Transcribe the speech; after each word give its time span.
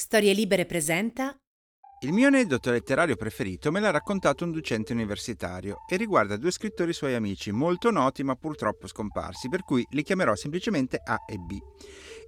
Storie 0.00 0.32
Libere 0.32 0.64
presenta 0.64 1.36
Il 2.00 2.14
mio 2.14 2.28
aneddoto 2.28 2.70
letterario 2.70 3.16
preferito 3.16 3.70
me 3.70 3.80
l'ha 3.80 3.90
raccontato 3.90 4.44
un 4.44 4.50
docente 4.50 4.94
universitario 4.94 5.80
e 5.86 5.96
riguarda 5.96 6.38
due 6.38 6.50
scrittori 6.50 6.94
suoi 6.94 7.14
amici, 7.14 7.52
molto 7.52 7.90
noti 7.90 8.22
ma 8.22 8.34
purtroppo 8.34 8.86
scomparsi, 8.86 9.50
per 9.50 9.62
cui 9.62 9.86
li 9.90 10.02
chiamerò 10.02 10.34
semplicemente 10.34 10.98
A 11.04 11.18
e 11.28 11.36
B. 11.36 11.58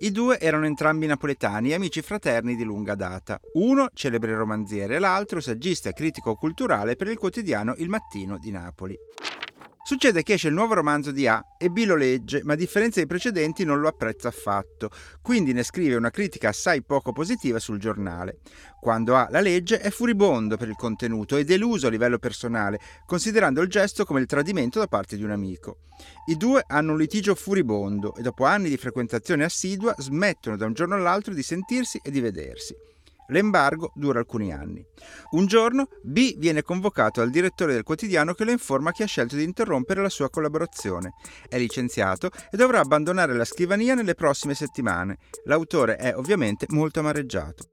I 0.01 0.13
due 0.13 0.39
erano 0.39 0.67
entrambi 0.67 1.07
napoletani 1.07 1.73
amici 1.73 2.03
fraterni 2.03 2.57
di 2.57 2.63
lunga 2.63 2.95
data. 2.95 3.41
Uno 3.55 3.89
celebre 3.95 4.35
romanziere, 4.35 4.99
l'altro 4.99 5.41
saggista 5.41 5.89
e 5.89 5.95
critico 5.95 6.35
culturale 6.35 6.95
per 6.95 7.09
il 7.09 7.17
quotidiano 7.17 7.73
Il 7.79 7.89
Mattino 7.89 8.37
di 8.37 8.51
Napoli. 8.51 8.95
Succede 9.85 10.23
che 10.23 10.35
esce 10.35 10.47
il 10.47 10.55
nuovo 10.55 10.75
romanzo 10.75 11.11
di 11.11 11.27
A 11.27 11.45
e 11.59 11.69
B 11.69 11.83
lo 11.85 11.97
legge, 11.97 12.43
ma 12.45 12.53
a 12.53 12.57
differenza 12.57 13.01
dei 13.01 13.09
precedenti 13.09 13.65
non 13.65 13.81
lo 13.81 13.89
apprezza 13.89 14.29
affatto, 14.29 14.91
quindi 15.21 15.53
ne 15.53 15.65
scrive 15.65 15.97
una 15.97 16.11
critica 16.11 16.51
assai 16.51 16.85
poco 16.85 17.11
positiva 17.11 17.59
sul 17.59 17.81
giornale. 17.81 18.39
Quando 18.81 19.17
A 19.17 19.27
la 19.29 19.41
legge 19.41 19.81
è 19.81 19.91
furibondo 19.91 20.57
per 20.57 20.69
il 20.69 20.77
contenuto 20.77 21.37
e 21.37 21.43
deluso 21.43 21.89
a 21.89 21.91
livello 21.91 22.19
personale, 22.19 22.79
considerando 23.07 23.61
il 23.61 23.69
gesto 23.69 24.05
come 24.05 24.21
il 24.21 24.27
tradimento 24.27 24.79
da 24.79 24.87
parte 24.87 25.17
di 25.17 25.25
un 25.25 25.33
amico. 25.33 25.79
I 26.27 26.37
due 26.37 26.63
hanno 26.65 26.93
un 26.93 26.99
litigio 26.99 27.35
furibondo 27.35 28.15
e 28.15 28.23
dopo 28.23 28.45
anni 28.45 28.69
di 28.69 28.77
frequentazione 28.77 29.43
assidua 29.43 29.97
smettono 29.99 30.57
da 30.57 30.67
un 30.67 30.75
giorno 30.75 30.95
all'altro 30.95 31.35
di 31.35 31.43
sentirsi 31.43 31.99
e 32.01 32.13
di 32.13 32.21
vedersi. 32.21 32.73
L'embargo 33.33 33.93
dura 33.95 34.19
alcuni 34.19 34.53
anni. 34.53 34.85
Un 35.31 35.47
giorno 35.47 35.89
B 36.03 36.37
viene 36.37 36.63
convocato 36.63 37.23
al 37.23 37.31
direttore 37.31 37.73
del 37.73 37.83
quotidiano 37.83 38.35
che 38.35 38.45
lo 38.45 38.51
informa 38.51 38.93
che 38.93 39.03
ha 39.03 39.07
scelto 39.07 39.37
di 39.37 39.43
interrompere 39.43 40.03
la 40.03 40.11
sua 40.11 40.29
collaborazione. 40.29 41.15
È 41.49 41.59
licenziato 41.59 42.31
e 42.51 42.57
dovrà 42.57 42.81
abbandonare 42.81 43.35
la 43.35 43.47
scrivania 43.47 43.95
nelle 43.95 44.15
prossime 44.15 44.55
settimane. 44.55 45.17
L'autore 45.45 45.97
è 45.97 46.15
ovviamente 46.15 46.67
molto 46.69 47.01
amareggiato. 47.01 47.71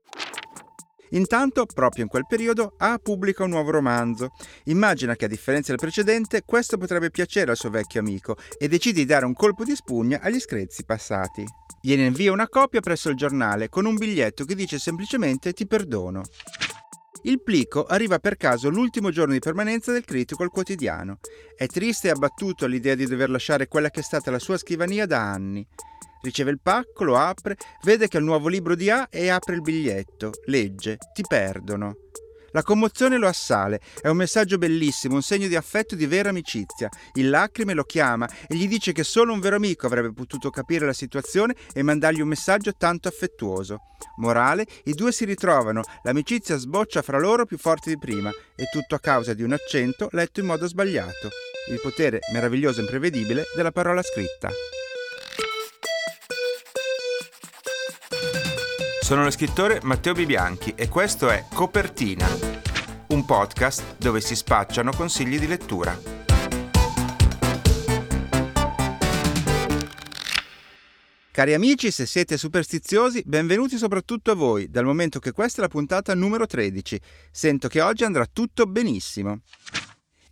Intanto, 1.11 1.65
proprio 1.65 2.03
in 2.03 2.09
quel 2.09 2.25
periodo, 2.27 2.73
A 2.77 2.99
pubblica 3.01 3.43
un 3.43 3.49
nuovo 3.49 3.71
romanzo. 3.71 4.33
Immagina 4.65 5.15
che, 5.15 5.25
a 5.25 5.27
differenza 5.27 5.69
del 5.69 5.79
precedente, 5.79 6.43
questo 6.45 6.77
potrebbe 6.77 7.09
piacere 7.09 7.51
al 7.51 7.57
suo 7.57 7.69
vecchio 7.69 7.99
amico 7.99 8.37
e 8.57 8.67
decide 8.67 8.99
di 8.99 9.05
dare 9.05 9.25
un 9.25 9.33
colpo 9.33 9.63
di 9.63 9.75
spugna 9.75 10.19
agli 10.21 10.39
screzi 10.39 10.83
passati. 10.85 11.45
Gliene 11.81 12.05
invia 12.05 12.31
una 12.31 12.49
copia 12.49 12.81
presso 12.81 13.09
il 13.09 13.15
giornale 13.15 13.69
con 13.69 13.85
un 13.85 13.95
biglietto 13.95 14.43
che 14.43 14.55
dice 14.55 14.77
semplicemente 14.77 15.53
ti 15.53 15.65
perdono. 15.65 16.23
Il 17.23 17.41
plico 17.41 17.83
arriva 17.83 18.19
per 18.19 18.37
caso 18.37 18.69
l'ultimo 18.69 19.11
giorno 19.11 19.33
di 19.33 19.39
permanenza 19.39 19.91
del 19.91 20.05
critico 20.05 20.43
al 20.43 20.49
quotidiano. 20.49 21.19
È 21.55 21.65
triste 21.67 22.07
e 22.07 22.11
abbattuto 22.11 22.65
all'idea 22.65 22.95
di 22.95 23.05
dover 23.05 23.29
lasciare 23.29 23.67
quella 23.67 23.89
che 23.89 23.99
è 23.99 24.03
stata 24.03 24.31
la 24.31 24.39
sua 24.39 24.57
scrivania 24.57 25.05
da 25.05 25.31
anni. 25.31 25.65
Riceve 26.21 26.51
il 26.51 26.59
pacco, 26.61 27.03
lo 27.03 27.17
apre, 27.17 27.57
vede 27.83 28.07
che 28.07 28.17
è 28.17 28.19
il 28.19 28.25
nuovo 28.25 28.47
libro 28.47 28.75
di 28.75 28.89
A 28.89 29.07
e 29.09 29.29
apre 29.29 29.55
il 29.55 29.61
biglietto. 29.61 30.31
Legge, 30.45 30.97
ti 31.13 31.23
perdono. 31.27 31.95
La 32.51 32.63
commozione 32.63 33.17
lo 33.17 33.27
assale, 33.27 33.79
è 34.01 34.07
un 34.07 34.17
messaggio 34.17 34.57
bellissimo, 34.57 35.15
un 35.15 35.21
segno 35.21 35.47
di 35.47 35.55
affetto 35.55 35.93
e 35.93 35.97
di 35.97 36.05
vera 36.05 36.29
amicizia. 36.29 36.89
Il 37.13 37.29
lacrime 37.29 37.73
lo 37.73 37.83
chiama 37.83 38.29
e 38.47 38.55
gli 38.55 38.67
dice 38.67 38.91
che 38.91 39.03
solo 39.03 39.33
un 39.33 39.39
vero 39.39 39.55
amico 39.55 39.85
avrebbe 39.85 40.13
potuto 40.13 40.49
capire 40.49 40.85
la 40.85 40.93
situazione 40.93 41.55
e 41.73 41.83
mandargli 41.83 42.21
un 42.21 42.27
messaggio 42.27 42.73
tanto 42.75 43.07
affettuoso. 43.07 43.81
Morale, 44.17 44.65
i 44.85 44.93
due 44.93 45.11
si 45.11 45.25
ritrovano, 45.25 45.81
l'amicizia 46.03 46.57
sboccia 46.57 47.01
fra 47.01 47.19
loro 47.19 47.45
più 47.45 47.57
forte 47.57 47.89
di 47.89 47.97
prima 47.97 48.29
e 48.55 48.65
tutto 48.71 48.95
a 48.95 48.99
causa 48.99 49.33
di 49.33 49.43
un 49.43 49.53
accento 49.53 50.09
letto 50.11 50.39
in 50.39 50.45
modo 50.47 50.67
sbagliato. 50.67 51.29
Il 51.69 51.79
potere 51.81 52.19
meraviglioso 52.33 52.79
e 52.79 52.83
imprevedibile 52.83 53.43
della 53.55 53.71
parola 53.71 54.01
scritta. 54.01 54.49
Sono 59.09 59.23
lo 59.23 59.31
scrittore 59.31 59.79
Matteo 59.81 60.13
Bibianchi 60.13 60.73
e 60.75 60.87
questo 60.87 61.31
è 61.31 61.45
Copertina, 61.51 62.27
un 63.07 63.25
podcast 63.25 63.97
dove 63.97 64.21
si 64.21 64.35
spacciano 64.35 64.91
consigli 64.91 65.39
di 65.39 65.47
lettura. 65.47 65.99
Cari 71.31 71.55
amici, 71.55 71.89
se 71.89 72.05
siete 72.05 72.37
superstiziosi, 72.37 73.23
benvenuti 73.25 73.77
soprattutto 73.77 74.29
a 74.29 74.35
voi, 74.35 74.69
dal 74.69 74.85
momento 74.85 75.17
che 75.17 75.31
questa 75.31 75.57
è 75.57 75.61
la 75.61 75.69
puntata 75.69 76.13
numero 76.13 76.45
13. 76.45 77.01
Sento 77.31 77.67
che 77.67 77.81
oggi 77.81 78.03
andrà 78.03 78.27
tutto 78.31 78.67
benissimo. 78.67 79.39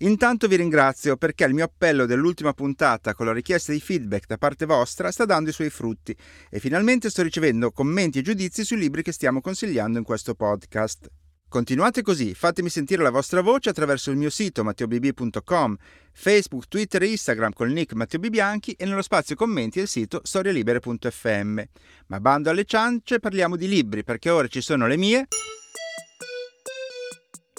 Intanto 0.02 0.48
vi 0.48 0.58
ringrazio 0.58 1.18
perché 1.18 1.46
il 1.46 1.56
mio 1.56 1.64
appello 1.64 2.06
dell'ultima 2.06 2.54
puntata 2.54 3.16
con 3.16 3.26
la 3.26 3.34
richiesta 3.34 3.72
di 3.72 3.80
feedback 3.80 4.28
da 4.28 4.38
parte 4.38 4.66
vostra 4.66 5.10
sta 5.10 5.26
dando 5.26 5.50
i 5.50 5.54
suoi 5.54 5.72
frutti 5.72 6.16
e 6.52 6.60
finalmente 6.60 7.10
sto 7.10 7.24
ricevendo 7.24 7.72
commenti 7.72 8.20
e 8.20 8.22
giudizi 8.22 8.64
sui 8.64 8.78
libri 8.78 9.02
che 9.02 9.12
stiamo 9.12 9.42
consigliando 9.42 9.98
in 9.98 10.04
questo 10.04 10.36
podcast. 10.36 11.10
Continuate 11.50 12.04
così, 12.04 12.36
fatemi 12.36 12.70
sentire 12.70 13.02
la 13.02 13.10
vostra 13.10 13.42
voce 13.42 13.70
attraverso 13.70 14.12
il 14.12 14.18
mio 14.18 14.30
sito 14.30 14.64
matteobb.com, 14.64 15.78
Facebook, 16.12 16.68
Twitter 16.68 17.02
e 17.02 17.08
Instagram 17.08 17.54
con 17.54 17.68
il 17.68 17.74
nick 17.74 17.94
Matteo 17.94 18.20
Bibianchi 18.20 18.74
e 18.74 18.86
nello 18.86 19.02
spazio 19.02 19.36
commenti 19.36 19.80
del 19.80 19.88
sito 19.88 20.22
storielibere.fm. 20.24 21.62
Ma 22.08 22.20
bando 22.20 22.50
alle 22.52 22.66
ciance, 22.66 23.20
parliamo 23.20 23.56
di 23.56 23.68
libri 23.68 24.04
perché 24.04 24.30
ora 24.30 24.48
ci 24.48 24.62
sono 24.62 24.86
le 24.86 24.98
mie 24.98 25.28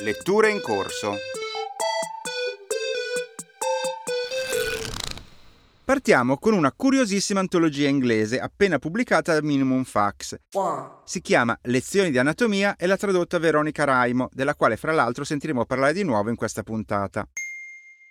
letture 0.02 0.50
in 0.50 0.60
corso. 0.60 1.16
Partiamo 5.88 6.36
con 6.36 6.52
una 6.52 6.70
curiosissima 6.70 7.40
antologia 7.40 7.88
inglese 7.88 8.38
appena 8.38 8.78
pubblicata 8.78 9.32
da 9.32 9.40
Minimum 9.40 9.84
Fax. 9.84 10.36
Si 11.06 11.22
chiama 11.22 11.58
Lezioni 11.62 12.10
di 12.10 12.18
anatomia 12.18 12.76
e 12.76 12.86
l'ha 12.86 12.98
tradotta 12.98 13.38
Veronica 13.38 13.84
Raimo, 13.84 14.28
della 14.30 14.54
quale 14.54 14.76
fra 14.76 14.92
l'altro 14.92 15.24
sentiremo 15.24 15.64
parlare 15.64 15.94
di 15.94 16.02
nuovo 16.02 16.28
in 16.28 16.36
questa 16.36 16.62
puntata. 16.62 17.26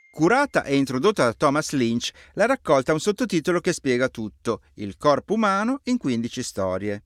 Curata 0.10 0.64
e 0.64 0.76
introdotta 0.76 1.26
da 1.26 1.34
Thomas 1.34 1.70
Lynch, 1.74 2.10
la 2.34 2.48
raccolta 2.48 2.90
ha 2.90 2.96
un 2.96 3.00
sottotitolo 3.00 3.60
che 3.60 3.74
spiega 3.74 4.10
tutto, 4.10 4.62
il 4.78 4.98
corpo 4.98 5.36
umano 5.36 5.82
in 5.84 5.98
15 5.98 6.42
storie. 6.42 7.04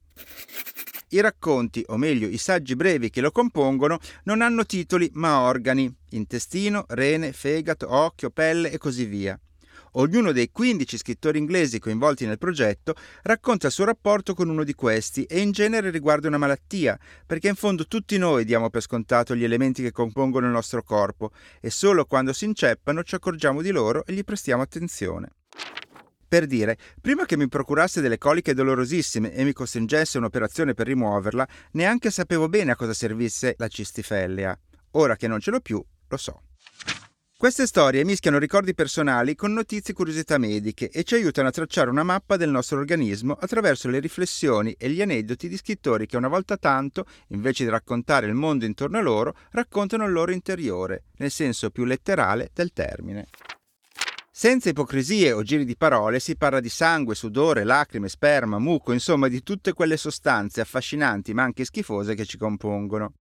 I 1.10 1.20
racconti, 1.20 1.84
o 1.88 1.98
meglio 1.98 2.30
i 2.30 2.38
saggi 2.38 2.78
brevi 2.78 3.10
che 3.10 3.20
lo 3.20 3.32
compongono, 3.32 4.00
non 4.24 4.42
hanno 4.42 4.66
titoli 4.66 5.10
ma 5.16 5.42
organi, 5.42 5.94
intestino, 6.12 6.86
rene, 6.88 7.34
fegato, 7.34 7.94
occhio, 7.94 8.30
pelle 8.30 8.72
e 8.72 8.78
così 8.78 9.04
via. 9.04 9.38
Ognuno 9.96 10.32
dei 10.32 10.52
15 10.52 10.98
scrittori 10.98 11.38
inglesi 11.38 11.80
coinvolti 11.80 12.26
nel 12.26 12.38
progetto 12.38 12.96
racconta 13.24 13.68
il 13.68 13.74
suo 13.74 13.84
rapporto 13.84 14.34
con 14.34 14.48
uno 14.48 14.64
di 14.64 14.74
questi 14.74 15.26
e 15.26 15.42
in 15.42 15.52
genere 15.52 15.90
riguarda 15.90 16.30
una 16.30 16.38
malattia, 16.38 16.98
perché 17.26 17.50
in 17.50 17.56
fondo 17.56 17.86
tutti 17.86 18.18
noi 18.18 18.46
diamo 18.46 18.70
per 18.70 18.84
scontato 18.84 19.36
gli 19.36 19.44
elementi 19.44 19.82
che 19.82 19.92
compongono 19.92 20.46
il 20.46 20.54
nostro 20.54 20.82
corpo 20.82 21.32
e 21.60 21.70
solo 21.70 22.06
quando 22.06 22.32
si 22.32 22.46
inceppano 22.46 23.04
ci 23.04 23.16
accorgiamo 23.16 23.62
di 23.62 23.72
loro 23.72 24.06
e 24.06 24.14
gli 24.14 24.24
prestiamo 24.24 24.62
attenzione. 24.62 25.32
Per 26.26 26.46
dire, 26.46 26.78
prima 27.02 27.26
che 27.26 27.36
mi 27.36 27.50
procurasse 27.50 28.00
delle 28.00 28.18
coliche 28.18 28.54
dolorosissime 28.54 29.34
e 29.34 29.44
mi 29.44 29.52
costringesse 29.52 30.18
un'operazione 30.18 30.74
per 30.74 30.88
rimuoverla, 30.88 31.46
neanche 31.72 32.12
sapevo 32.12 32.48
bene 32.48 32.72
a 32.72 32.76
cosa 32.78 32.94
servisse 32.94 33.56
la 33.58 33.68
cistifellea. 33.68 34.58
Ora 34.92 35.18
che 35.18 35.28
non 35.28 35.42
ce 35.42 35.52
l'ho 35.52 35.60
più, 35.60 35.84
lo 36.08 36.18
so. 36.18 36.44
Queste 37.42 37.66
storie 37.66 38.06
mischiano 38.06 38.38
ricordi 38.38 38.76
personali 38.76 39.34
con 39.34 39.52
notizie 39.52 39.94
e 39.94 39.96
curiosità 39.96 40.38
mediche 40.38 40.92
e 40.92 41.02
ci 41.02 41.16
aiutano 41.16 41.48
a 41.48 41.52
tracciare 41.52 41.90
una 41.90 42.04
mappa 42.04 42.38
del 42.38 42.52
nostro 42.52 42.78
organismo 42.78 43.34
attraverso 43.34 43.90
le 43.90 43.98
riflessioni 43.98 44.76
e 44.78 44.92
gli 44.92 45.02
aneddoti 45.02 45.50
di 45.50 45.58
scrittori 45.58 46.06
che 46.06 46.18
una 46.18 46.28
volta 46.28 46.58
tanto, 46.58 47.04
invece 47.30 47.64
di 47.64 47.72
raccontare 47.72 48.28
il 48.28 48.36
mondo 48.36 48.66
intorno 48.66 49.00
a 49.00 49.02
loro, 49.02 49.36
raccontano 49.54 50.06
il 50.06 50.12
loro 50.12 50.32
interiore, 50.32 51.06
nel 51.18 51.32
senso 51.32 51.72
più 51.72 51.84
letterale 51.84 52.52
del 52.54 52.74
termine. 52.74 53.26
Senza 54.32 54.70
ipocrisie 54.70 55.32
o 55.32 55.42
giri 55.42 55.66
di 55.66 55.76
parole 55.76 56.20
si 56.20 56.36
parla 56.36 56.60
di 56.60 56.70
sangue, 56.70 57.16
sudore, 57.16 57.64
lacrime, 57.64 58.08
sperma, 58.08 58.60
muco, 58.60 58.94
insomma 58.94 59.28
di 59.28 59.42
tutte 59.42 59.74
quelle 59.74 59.98
sostanze 59.98 60.62
affascinanti 60.62 61.34
ma 61.34 61.42
anche 61.42 61.66
schifose 61.66 62.14
che 62.14 62.26
ci 62.26 62.38
compongono 62.38 63.14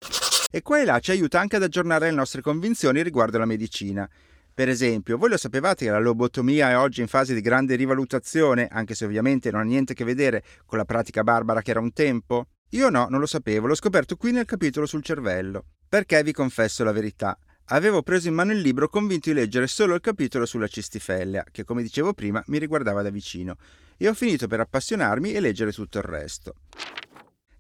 e 0.51 0.63
qua 0.63 0.81
e 0.81 0.85
là 0.85 0.99
ci 0.99 1.13
aiuta 1.13 1.39
anche 1.39 1.57
ad 1.57 1.63
aggiornare 1.63 2.11
le 2.11 2.17
nostre 2.17 2.43
convinzioni 2.43 3.03
riguardo 3.03 3.37
alla 3.37 3.47
medicina. 3.47 4.09
Per 4.53 4.69
esempio, 4.69 5.17
voi 5.17 5.31
lo 5.31 5.37
sapevate 5.37 5.85
che 5.85 5.91
la 5.91 6.01
lobotomia 6.01 6.71
è 6.71 6.77
oggi 6.77 7.01
in 7.01 7.07
fase 7.07 7.35
di 7.35 7.41
grande 7.41 7.77
rivalutazione, 7.77 8.69
anche 8.71 8.95
se 8.95 9.05
ovviamente 9.05 9.51
non 9.51 9.61
ha 9.61 9.65
niente 9.65 9.93
a 9.93 9.95
che 9.95 10.05
vedere 10.05 10.43
con 10.67 10.77
la 10.77 10.85
pratica 10.85 11.23
barbara 11.23 11.63
che 11.63 11.71
era 11.71 11.81
un 11.81 11.93
tempo? 11.93 12.49
Io 12.71 12.91
no, 12.91 13.07
non 13.09 13.21
lo 13.21 13.27
sapevo, 13.27 13.67
l'ho 13.67 13.75
scoperto 13.75 14.17
qui 14.17 14.33
nel 14.33 14.45
capitolo 14.45 14.87
sul 14.87 15.03
cervello. 15.03 15.65
Perché 15.89 16.23
vi 16.23 16.33
confesso 16.33 16.85
la 16.85 16.93
verità. 16.93 17.39
Avevo 17.73 18.03
preso 18.03 18.29
in 18.29 18.35
mano 18.35 18.53
il 18.53 18.61
libro 18.61 18.89
convinto 18.89 19.31
di 19.31 19.37
leggere 19.37 19.69
solo 19.69 19.95
il 19.95 20.01
capitolo 20.01 20.45
sulla 20.45 20.67
cistifellea, 20.67 21.45
che 21.51 21.65
come 21.65 21.83
dicevo 21.83 22.13
prima 22.13 22.43
mi 22.49 22.59
riguardava 22.59 23.01
da 23.03 23.11
vicino, 23.11 23.57
e 23.97 24.09
ho 24.09 24.15
finito 24.15 24.47
per 24.49 24.61
appassionarmi 24.61 25.33
e 25.33 25.41
leggere 25.41 25.73
tutto 25.73 25.99
il 25.99 26.05
resto. 26.05 26.55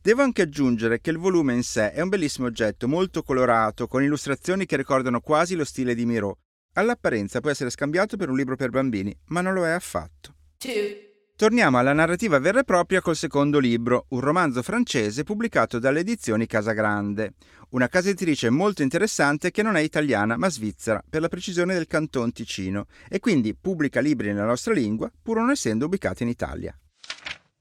Devo 0.03 0.23
anche 0.23 0.43
aggiungere 0.43 1.01
che 1.01 1.11
il 1.11 1.19
volume 1.19 1.53
in 1.53 1.63
sé 1.63 1.93
è 1.93 2.01
un 2.01 2.09
bellissimo 2.09 2.47
oggetto, 2.47 2.89
molto 2.89 3.23
colorato, 3.23 3.87
con 3.87 4.03
illustrazioni 4.03 4.65
che 4.65 4.77
ricordano 4.77 5.21
quasi 5.21 5.55
lo 5.55 5.65
stile 5.65 5.95
di 5.95 6.07
Miro. 6.07 6.39
All'apparenza 6.75 7.41
può 7.41 7.51
essere 7.51 7.69
scambiato 7.69 8.17
per 8.17 8.31
un 8.31 8.37
libro 8.37 8.57
per 8.57 8.71
bambini, 8.71 9.15
ma 9.27 9.43
non 9.43 9.53
lo 9.53 9.67
è 9.67 9.71
affatto. 9.71 10.35
Two, 10.57 11.09
Torniamo 11.37 11.79
alla 11.79 11.93
narrativa 11.93 12.39
vera 12.39 12.61
e 12.61 12.65
propria 12.65 13.01
col 13.03 13.17
secondo 13.17 13.59
libro, 13.59 14.07
un 14.11 14.21
romanzo 14.21 14.63
francese 14.63 15.23
pubblicato 15.23 15.79
dalle 15.79 16.01
edizioni 16.01 16.47
Casagrande, 16.47 17.33
una 17.71 17.89
casa 17.89 18.09
editrice 18.09 18.49
molto 18.49 18.83
interessante 18.83 19.51
che 19.51 19.63
non 19.63 19.77
è 19.77 19.81
italiana 19.81 20.39
ma 20.39 20.49
svizzera, 20.49 21.03
per 21.09 21.21
la 21.21 21.29
precisione 21.29 21.75
del 21.75 21.87
Canton 21.87 22.33
Ticino, 22.33 22.87
e 23.09 23.21
quindi 23.21 23.55
pubblica 23.55 24.01
libri 24.01 24.29
nella 24.29 24.47
nostra 24.47 24.73
lingua 24.73 25.11
pur 25.23 25.37
non 25.39 25.51
essendo 25.51 25.85
ubicata 25.85 26.23
in 26.23 26.31
Italia. 26.31 26.79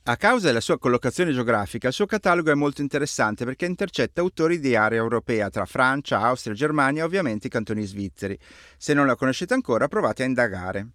A 0.04 0.16
causa 0.16 0.48
della 0.48 0.62
sua 0.62 0.80
collocazione 0.80 1.34
geografica, 1.34 1.90
il 1.90 1.94
suo 1.94 2.08
catalogo 2.08 2.50
è 2.50 2.56
molto 2.56 2.82
interessante 2.82 3.46
perché 3.46 3.66
intercetta 3.66 4.22
autori 4.22 4.60
di 4.60 4.76
area 4.76 4.98
europea 4.98 5.50
tra 5.50 5.66
Francia, 5.66 6.22
Austria, 6.22 6.56
Germania 6.56 7.02
e 7.02 7.06
ovviamente 7.06 7.48
i 7.48 7.50
cantoni 7.50 7.86
svizzeri. 7.86 8.38
Se 8.78 8.94
non 8.94 9.06
la 9.06 9.16
conoscete 9.16 9.54
ancora, 9.54 9.88
provate 9.88 10.24
a 10.24 10.26
indagare. 10.26 10.88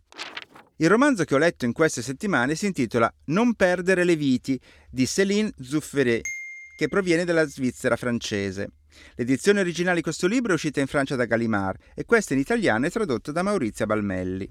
Il 0.79 0.89
romanzo 0.89 1.23
che 1.23 1.35
ho 1.35 1.39
letto 1.39 1.65
in 1.65 1.73
queste 1.73 2.03
settimane 2.03 2.57
si 2.57 2.67
intitola 2.67 3.13
Non 3.27 3.55
perdere 3.55 4.03
le 4.03 4.17
viti 4.17 4.61
di 4.91 5.07
Céline 5.07 5.53
Zufferet, 5.61 6.23
che 6.77 6.89
proviene 6.89 7.25
dalla 7.25 7.47
Svizzera 7.47 7.95
francese. 7.95 8.71
L'edizione 9.15 9.61
originale 9.61 9.97
di 9.97 10.03
questo 10.03 10.27
libro 10.27 10.51
è 10.51 10.55
uscita 10.55 10.81
in 10.81 10.89
Francia 10.89 11.15
da 11.15 11.27
Gallimard 11.27 11.81
e 11.95 12.05
questa 12.05 12.33
in 12.33 12.41
italiano 12.41 12.87
è 12.87 12.91
tradotta 12.91 13.31
da 13.31 13.43
Maurizia 13.43 13.87
Balmelli. 13.87 14.51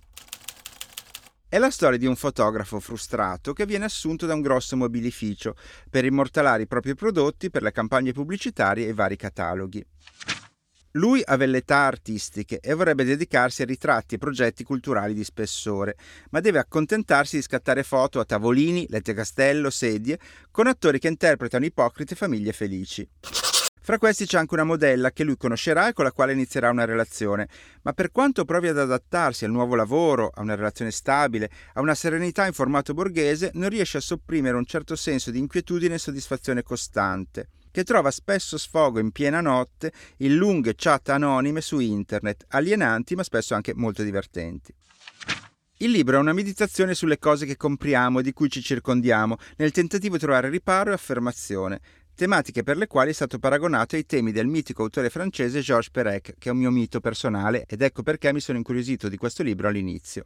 È 1.54 1.60
la 1.60 1.70
storia 1.70 2.00
di 2.00 2.08
un 2.08 2.16
fotografo 2.16 2.80
frustrato 2.80 3.54
che 3.54 3.68
viene 3.68 3.86
assunto 3.86 4.26
da 4.26 4.34
un 4.34 4.42
grosso 4.42 4.76
mobilificio 4.76 5.54
per 5.88 6.04
immortalare 6.04 6.64
i 6.64 6.68
propri 6.68 6.96
prodotti 6.96 7.52
per 7.52 7.62
le 7.62 7.72
campagne 7.72 8.12
pubblicitarie 8.12 8.88
e 8.88 8.90
i 8.90 8.94
vari 8.94 9.16
cataloghi. 9.16 9.86
Lui 10.94 11.22
ha 11.24 11.38
velleità 11.38 11.78
artistiche 11.78 12.60
e 12.60 12.74
vorrebbe 12.74 13.04
dedicarsi 13.04 13.62
a 13.62 13.66
ritratti 13.66 14.16
e 14.16 14.18
progetti 14.18 14.64
culturali 14.64 15.14
di 15.14 15.24
spessore, 15.24 15.96
ma 16.32 16.40
deve 16.40 16.58
accontentarsi 16.58 17.36
di 17.36 17.44
scattare 17.44 17.84
foto 17.84 18.20
a 18.20 18.26
tavolini, 18.26 18.88
lette 18.90 19.14
castello, 19.14 19.70
sedie, 19.70 20.18
con 20.50 20.66
attori 20.66 20.98
che 20.98 21.08
interpretano 21.08 21.66
ipocrite 21.66 22.16
famiglie 22.16 22.52
felici. 22.52 23.08
Fra 23.86 23.98
questi 23.98 24.26
c'è 24.26 24.38
anche 24.38 24.54
una 24.54 24.64
modella 24.64 25.12
che 25.12 25.26
lui 25.26 25.36
conoscerà 25.36 25.90
e 25.90 25.94
con 25.94 26.06
la 26.06 26.14
quale 26.14 26.32
inizierà 26.32 26.70
una 26.70 26.86
relazione, 26.86 27.50
ma 27.82 27.92
per 27.92 28.12
quanto 28.12 28.46
provi 28.46 28.70
ad 28.70 28.78
adattarsi 28.78 29.44
al 29.44 29.52
nuovo 29.52 29.76
lavoro, 29.76 30.32
a 30.34 30.40
una 30.40 30.56
relazione 30.56 30.90
stabile, 30.90 31.50
a 31.74 31.82
una 31.82 31.94
serenità 31.94 32.46
in 32.46 32.54
formato 32.54 32.94
borghese, 32.94 33.52
non 33.56 33.68
riesce 33.68 33.98
a 33.98 34.02
sopprimere 34.02 34.56
un 34.56 34.64
certo 34.64 34.96
senso 34.96 35.32
di 35.32 35.40
inquietudine 35.40 35.96
e 35.96 36.00
soddisfazione 36.00 36.64
costante 36.64 37.50
che 37.72 37.84
trova 37.84 38.12
spesso 38.12 38.58
sfogo 38.58 39.00
in 39.00 39.12
piena 39.12 39.42
notte 39.42 39.92
in 40.18 40.36
lunghe 40.36 40.76
chat 40.76 41.10
anonime 41.10 41.60
su 41.60 41.80
internet, 41.80 42.46
alienanti 42.50 43.16
ma 43.16 43.24
spesso 43.24 43.56
anche 43.56 43.74
molto 43.74 44.04
divertenti. 44.04 44.72
Il 45.78 45.90
libro 45.90 46.18
è 46.18 46.20
una 46.20 46.34
meditazione 46.34 46.94
sulle 46.94 47.18
cose 47.18 47.48
che 47.48 47.58
compriamo 47.58 48.20
e 48.20 48.24
di 48.24 48.32
cui 48.32 48.48
ci 48.48 48.62
circondiamo, 48.62 49.38
nel 49.58 49.72
tentativo 49.72 50.14
di 50.14 50.22
trovare 50.22 50.50
riparo 50.50 50.92
e 50.92 50.94
affermazione, 50.94 51.82
tematiche 52.16 52.64
per 52.64 52.78
le 52.78 52.88
quali 52.88 53.10
è 53.10 53.14
stato 53.14 53.40
paragonato 53.40 53.96
ai 53.96 54.06
temi 54.06 54.32
del 54.32 54.48
mitico 54.48 54.84
autore 54.84 55.10
francese 55.10 55.62
Georges 55.62 55.92
Perec, 55.92 56.36
che 56.38 56.50
è 56.50 56.52
un 56.52 56.60
mio 56.60 56.72
mito 56.72 57.00
personale, 57.00 57.66
ed 57.68 57.82
ecco 57.82 58.04
perché 58.04 58.32
mi 58.34 58.40
sono 58.40 58.58
incuriosito 58.58 59.10
di 59.10 59.18
questo 59.18 59.44
libro 59.44 59.68
all'inizio. 59.68 60.26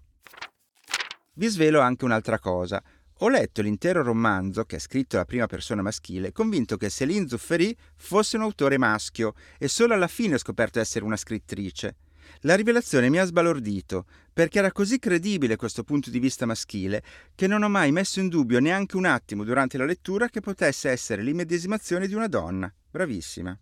Vi 1.34 1.48
svelo 1.48 1.80
anche 1.80 2.06
un'altra 2.06 2.40
cosa. 2.40 2.82
Ho 3.22 3.30
letto 3.30 3.62
l'intero 3.62 4.04
romanzo, 4.04 4.66
che 4.66 4.76
è 4.76 4.80
scritto 4.80 5.16
alla 5.16 5.26
prima 5.26 5.48
persona 5.48 5.82
maschile, 5.82 6.32
convinto 6.32 6.78
che 6.78 6.90
Céline 6.90 7.28
Zufferi 7.28 7.76
fosse 7.96 8.38
un 8.38 8.44
autore 8.44 8.78
maschio 8.78 9.34
e 9.58 9.68
solo 9.68 9.94
alla 9.94 10.08
fine 10.08 10.36
ho 10.36 10.40
scoperto 10.40 10.80
essere 10.80 11.04
una 11.04 11.18
scrittrice. 11.18 11.96
La 12.42 12.56
rivelazione 12.56 13.10
mi 13.10 13.20
ha 13.20 13.26
sbalordito, 13.26 14.06
perché 14.34 14.60
era 14.60 14.72
così 14.72 15.00
credibile 15.00 15.56
questo 15.56 15.84
punto 15.84 16.10
di 16.10 16.20
vista 16.20 16.46
maschile 16.46 17.04
che 17.36 17.48
non 17.48 17.64
ho 17.64 17.70
mai 17.70 17.92
messo 17.92 18.20
in 18.20 18.28
dubbio 18.28 18.60
neanche 18.60 18.98
un 18.98 19.06
attimo 19.06 19.44
durante 19.44 19.78
la 19.78 19.86
lettura 19.86 20.30
che 20.30 20.42
potesse 20.42 20.90
essere 20.90 21.24
l'immedesimazione 21.24 22.08
di 22.08 22.14
una 22.14 22.28
donna. 22.28 22.72
Bravissima. 22.90 23.58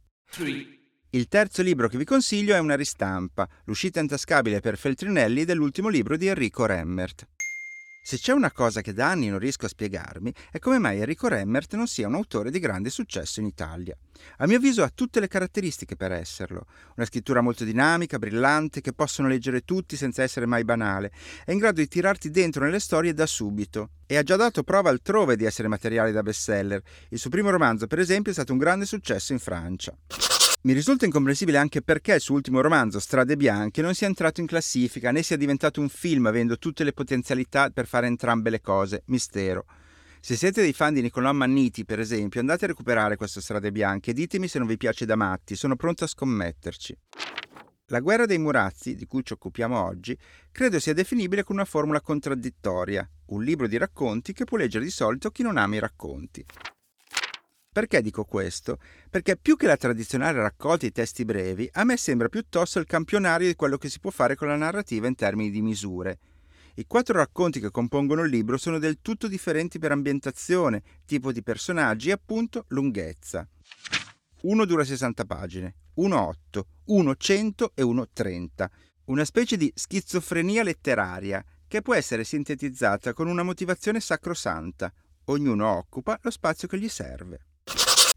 Il 1.12 1.28
terzo 1.30 1.62
libro 1.62 1.88
che 1.88 1.98
vi 1.98 2.04
consiglio 2.04 2.56
è 2.56 2.60
una 2.60 2.76
ristampa, 2.76 3.48
l'uscita 3.64 4.02
intascabile 4.02 4.60
per 4.60 4.78
Feltrinelli 4.78 5.46
dell'ultimo 5.46 5.88
libro 5.88 6.18
di 6.18 6.28
Enrico 6.28 6.66
Remmert. 6.66 7.28
Se 8.08 8.20
c'è 8.20 8.34
una 8.34 8.52
cosa 8.52 8.82
che 8.82 8.94
da 8.94 9.10
anni 9.10 9.30
non 9.30 9.40
riesco 9.40 9.66
a 9.66 9.68
spiegarmi 9.68 10.32
è 10.52 10.60
come 10.60 10.78
mai 10.78 11.00
Enrico 11.00 11.28
Remmert 11.28 11.74
non 11.74 11.88
sia 11.88 12.06
un 12.06 12.14
autore 12.14 12.52
di 12.52 12.60
grande 12.60 12.92
successo 12.92 13.40
in 13.40 13.48
Italia. 13.48 13.98
A 14.38 14.46
mio 14.46 14.58
avviso 14.58 14.84
ha 14.84 14.92
tutte 14.94 15.20
le 15.20 15.28
caratteristiche 15.28 15.96
per 15.96 16.12
esserlo. 16.12 16.68
Una 16.98 17.08
scrittura 17.08 17.42
molto 17.42 17.64
dinamica, 17.64 18.20
brillante, 18.20 18.80
che 18.80 18.94
possono 18.94 19.28
leggere 19.28 19.62
tutti 19.62 19.96
senza 19.96 20.22
essere 20.22 20.46
mai 20.46 20.64
banale. 20.64 21.12
È 21.44 21.52
in 21.52 21.58
grado 21.58 21.82
di 21.82 21.88
tirarti 21.88 22.30
dentro 22.30 22.64
nelle 22.64 22.80
storie 22.80 23.12
da 23.12 23.26
subito. 23.26 23.90
E 24.06 24.18
ha 24.18 24.22
già 24.22 24.36
dato 24.36 24.62
prova 24.62 24.92
altrove 24.92 25.36
di 25.36 25.46
essere 25.46 25.68
materiale 25.68 26.12
da 26.12 26.22
bestseller. 26.22 26.84
Il 27.10 27.18
suo 27.18 27.32
primo 27.32 27.50
romanzo, 27.50 27.88
per 27.88 27.98
esempio, 27.98 28.30
è 28.30 28.36
stato 28.36 28.52
un 28.52 28.60
grande 28.60 28.86
successo 28.86 29.34
in 29.34 29.40
Francia. 29.40 29.98
Mi 30.66 30.74
risulta 30.74 31.06
incomprensibile 31.06 31.60
anche 31.60 31.84
perché 31.84 32.16
il 32.16 32.22
suo 32.22 32.34
ultimo 32.34 32.60
romanzo, 32.60 33.00
Strade 33.00 33.38
Bianche, 33.38 33.84
non 33.84 33.94
sia 33.94 34.08
entrato 34.08 34.42
in 34.42 34.48
classifica 34.48 35.12
né 35.12 35.22
sia 35.22 35.38
diventato 35.38 35.80
un 35.80 35.90
film 35.90 36.26
avendo 36.26 36.58
tutte 36.58 36.84
le 36.84 36.92
potenzialità 36.92 37.70
per 37.70 37.86
fare 37.86 38.08
entrambe 38.08 38.50
le 38.50 38.62
cose. 38.62 39.04
Mistero. 39.06 39.68
Se 40.20 40.36
siete 40.36 40.64
dei 40.64 40.74
fan 40.74 40.96
di 40.96 41.04
Niccolò 41.04 41.32
Manniti, 41.34 41.86
per 41.86 42.00
esempio, 42.00 42.40
andate 42.40 42.66
a 42.66 42.70
recuperare 42.70 43.16
questo 43.16 43.42
Strade 43.42 43.72
Bianche 43.72 44.10
e 44.10 44.14
ditemi 44.16 44.48
se 44.48 44.58
non 44.58 44.68
vi 44.68 44.76
piace 44.76 45.06
da 45.06 45.16
matti, 45.16 45.56
sono 45.56 45.76
pronto 45.76 46.04
a 46.04 46.08
scommetterci. 46.08 46.98
La 47.90 48.00
guerra 48.00 48.26
dei 48.26 48.40
Murazzi, 48.40 48.96
di 48.96 49.06
cui 49.06 49.24
ci 49.24 49.34
occupiamo 49.34 49.80
oggi, 49.80 50.18
credo 50.52 50.80
sia 50.80 50.96
definibile 50.96 51.44
con 51.44 51.58
una 51.58 51.66
formula 51.66 52.02
contraddittoria, 52.02 53.08
un 53.28 53.44
libro 53.44 53.68
di 53.68 53.78
racconti 53.78 54.34
che 54.34 54.46
può 54.46 54.58
leggere 54.58 54.84
di 54.84 54.90
solito 54.90 55.30
chi 55.30 55.44
non 55.44 55.58
ama 55.58 55.76
i 55.76 55.80
racconti. 55.80 56.44
Perché 57.76 58.02
dico 58.02 58.24
questo? 58.24 58.80
Perché 59.10 59.36
più 59.36 59.58
che 59.58 59.68
la 59.68 59.76
tradizionale 59.76 60.40
raccolta 60.40 60.86
di 60.86 60.94
testi 60.94 61.26
brevi, 61.26 61.68
a 61.74 61.84
me 61.84 61.98
sembra 61.98 62.30
piuttosto 62.30 62.80
il 62.80 62.86
campionario 62.86 63.48
di 63.48 63.56
quello 63.56 63.78
che 63.78 63.90
si 63.90 64.00
può 64.00 64.12
fare 64.12 64.38
con 64.38 64.48
la 64.48 64.56
narrativa 64.56 65.08
in 65.08 65.16
termini 65.16 65.52
di 65.52 65.62
misure. 65.62 66.20
I 66.76 66.86
quattro 66.88 67.18
racconti 67.18 67.60
che 67.60 67.72
compongono 67.72 68.22
il 68.22 68.30
libro 68.30 68.56
sono 68.56 68.80
del 68.80 69.00
tutto 69.02 69.28
differenti 69.28 69.78
per 69.78 69.92
ambientazione, 69.92 70.84
tipo 71.06 71.34
di 71.34 71.44
personaggi 71.44 72.08
e 72.08 72.14
appunto 72.14 72.64
lunghezza. 72.70 73.46
Uno 74.44 74.64
dura 74.64 74.86
60 74.86 75.26
pagine, 75.26 75.76
uno 75.96 76.28
8, 76.28 76.68
uno 76.86 77.14
100 77.14 77.74
e 77.76 77.82
uno 77.82 78.08
30. 78.08 78.72
Una 79.08 79.26
specie 79.26 79.58
di 79.58 79.70
schizofrenia 79.76 80.64
letteraria 80.64 81.44
che 81.68 81.82
può 81.82 81.94
essere 81.94 82.24
sintetizzata 82.24 83.12
con 83.12 83.28
una 83.28 83.44
motivazione 83.44 84.00
sacrosanta. 84.00 84.94
Ognuno 85.26 85.68
occupa 85.76 86.18
lo 86.22 86.32
spazio 86.32 86.70
che 86.70 86.80
gli 86.80 86.88
serve. 86.88 87.40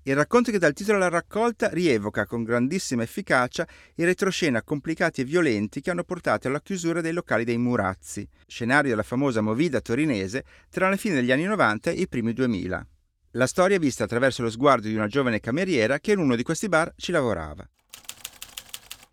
Il 0.04 0.14
racconto 0.14 0.50
che 0.50 0.58
dà 0.58 0.68
il 0.68 0.74
titolo 0.74 0.96
alla 0.96 1.08
raccolta 1.08 1.68
rievoca 1.70 2.24
con 2.24 2.42
grandissima 2.42 3.02
efficacia 3.02 3.66
i 3.96 4.04
retroscena 4.04 4.62
complicati 4.62 5.20
e 5.20 5.25
violenti 5.25 5.80
che 5.80 5.90
hanno 5.90 6.04
portato 6.04 6.49
alla 6.49 6.62
chiusura 6.62 7.00
dei 7.00 7.12
locali 7.12 7.44
dei 7.44 7.58
Murazzi, 7.58 8.26
scenario 8.46 8.90
della 8.90 9.02
famosa 9.02 9.40
movida 9.40 9.80
torinese 9.80 10.44
tra 10.70 10.88
la 10.88 10.96
fine 10.96 11.16
degli 11.16 11.32
anni 11.32 11.44
90 11.44 11.90
e 11.90 12.00
i 12.00 12.08
primi 12.08 12.32
2000. 12.32 12.87
La 13.32 13.46
storia 13.46 13.76
è 13.76 13.78
vista 13.78 14.04
attraverso 14.04 14.42
lo 14.42 14.50
sguardo 14.50 14.88
di 14.88 14.94
una 14.94 15.06
giovane 15.06 15.40
cameriera 15.40 15.99
che 15.99 16.12
in 16.12 16.18
uno 16.18 16.34
di 16.34 16.42
questi 16.42 16.68
bar 16.68 16.94
ci 16.96 17.12
lavorava. 17.12 17.68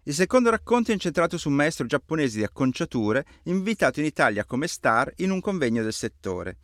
Il 0.04 0.14
secondo 0.14 0.52
racconto 0.52 0.92
è 0.92 0.94
incentrato 0.94 1.38
su 1.38 1.50
un 1.50 1.56
maestro 1.56 1.88
giapponese 1.88 2.38
di 2.38 2.44
acconciature 2.44 3.26
invitato 3.46 4.00
in 4.00 4.06
Italia 4.06 4.46
come 4.46 4.68
star 4.68 5.12
in 5.18 5.32
un 5.32 5.42
convegno 5.42 5.82
del 5.82 5.94
settore. 5.94 6.60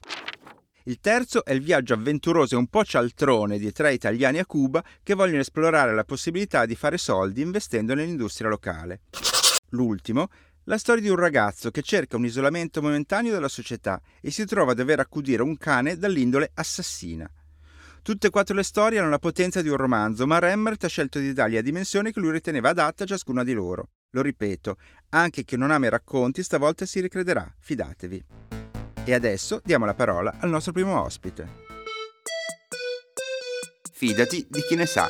Il 0.85 0.99
terzo 0.99 1.45
è 1.45 1.51
il 1.51 1.61
viaggio 1.61 1.93
avventuroso 1.93 2.55
e 2.55 2.57
un 2.57 2.67
po' 2.67 2.83
cialtrone 2.83 3.59
di 3.59 3.71
tre 3.71 3.93
italiani 3.93 4.39
a 4.39 4.45
Cuba 4.45 4.83
che 5.03 5.13
vogliono 5.13 5.41
esplorare 5.41 5.93
la 5.93 6.03
possibilità 6.03 6.65
di 6.65 6.75
fare 6.75 6.97
soldi 6.97 7.41
investendo 7.41 7.93
nell'industria 7.93 8.49
locale. 8.49 9.01
L'ultimo, 9.69 10.29
la 10.65 10.79
storia 10.79 11.03
di 11.03 11.09
un 11.09 11.17
ragazzo 11.17 11.69
che 11.69 11.83
cerca 11.83 12.17
un 12.17 12.25
isolamento 12.25 12.81
momentaneo 12.81 13.31
dalla 13.31 13.47
società 13.47 14.01
e 14.21 14.31
si 14.31 14.45
trova 14.45 14.71
a 14.71 14.75
dover 14.75 14.99
accudire 14.99 15.43
un 15.43 15.55
cane 15.57 15.97
dall'indole 15.97 16.51
assassina. 16.53 17.29
Tutte 18.01 18.27
e 18.27 18.29
quattro 18.31 18.55
le 18.55 18.63
storie 18.63 18.97
hanno 18.97 19.09
la 19.09 19.19
potenza 19.19 19.61
di 19.61 19.69
un 19.69 19.77
romanzo, 19.77 20.25
ma 20.25 20.39
Remmert 20.39 20.83
ha 20.83 20.87
scelto 20.87 21.19
di 21.19 21.33
dargli 21.33 21.53
la 21.53 21.61
dimensione 21.61 22.11
che 22.11 22.19
lui 22.19 22.31
riteneva 22.31 22.69
adatta 22.69 23.03
a 23.03 23.07
ciascuna 23.07 23.43
di 23.43 23.53
loro. 23.53 23.89
Lo 24.11 24.23
ripeto, 24.23 24.77
anche 25.09 25.43
chi 25.43 25.55
non 25.55 25.69
ama 25.69 25.85
i 25.85 25.89
racconti 25.89 26.41
stavolta 26.41 26.87
si 26.87 26.99
ricrederà, 26.99 27.53
fidatevi. 27.59 28.60
E 29.03 29.13
adesso 29.15 29.59
diamo 29.63 29.85
la 29.85 29.95
parola 29.95 30.35
al 30.39 30.49
nostro 30.49 30.71
primo 30.71 31.01
ospite. 31.01 31.69
Fidati 33.91 34.45
di 34.47 34.61
chi 34.61 34.75
ne 34.75 34.85
sa. 34.85 35.07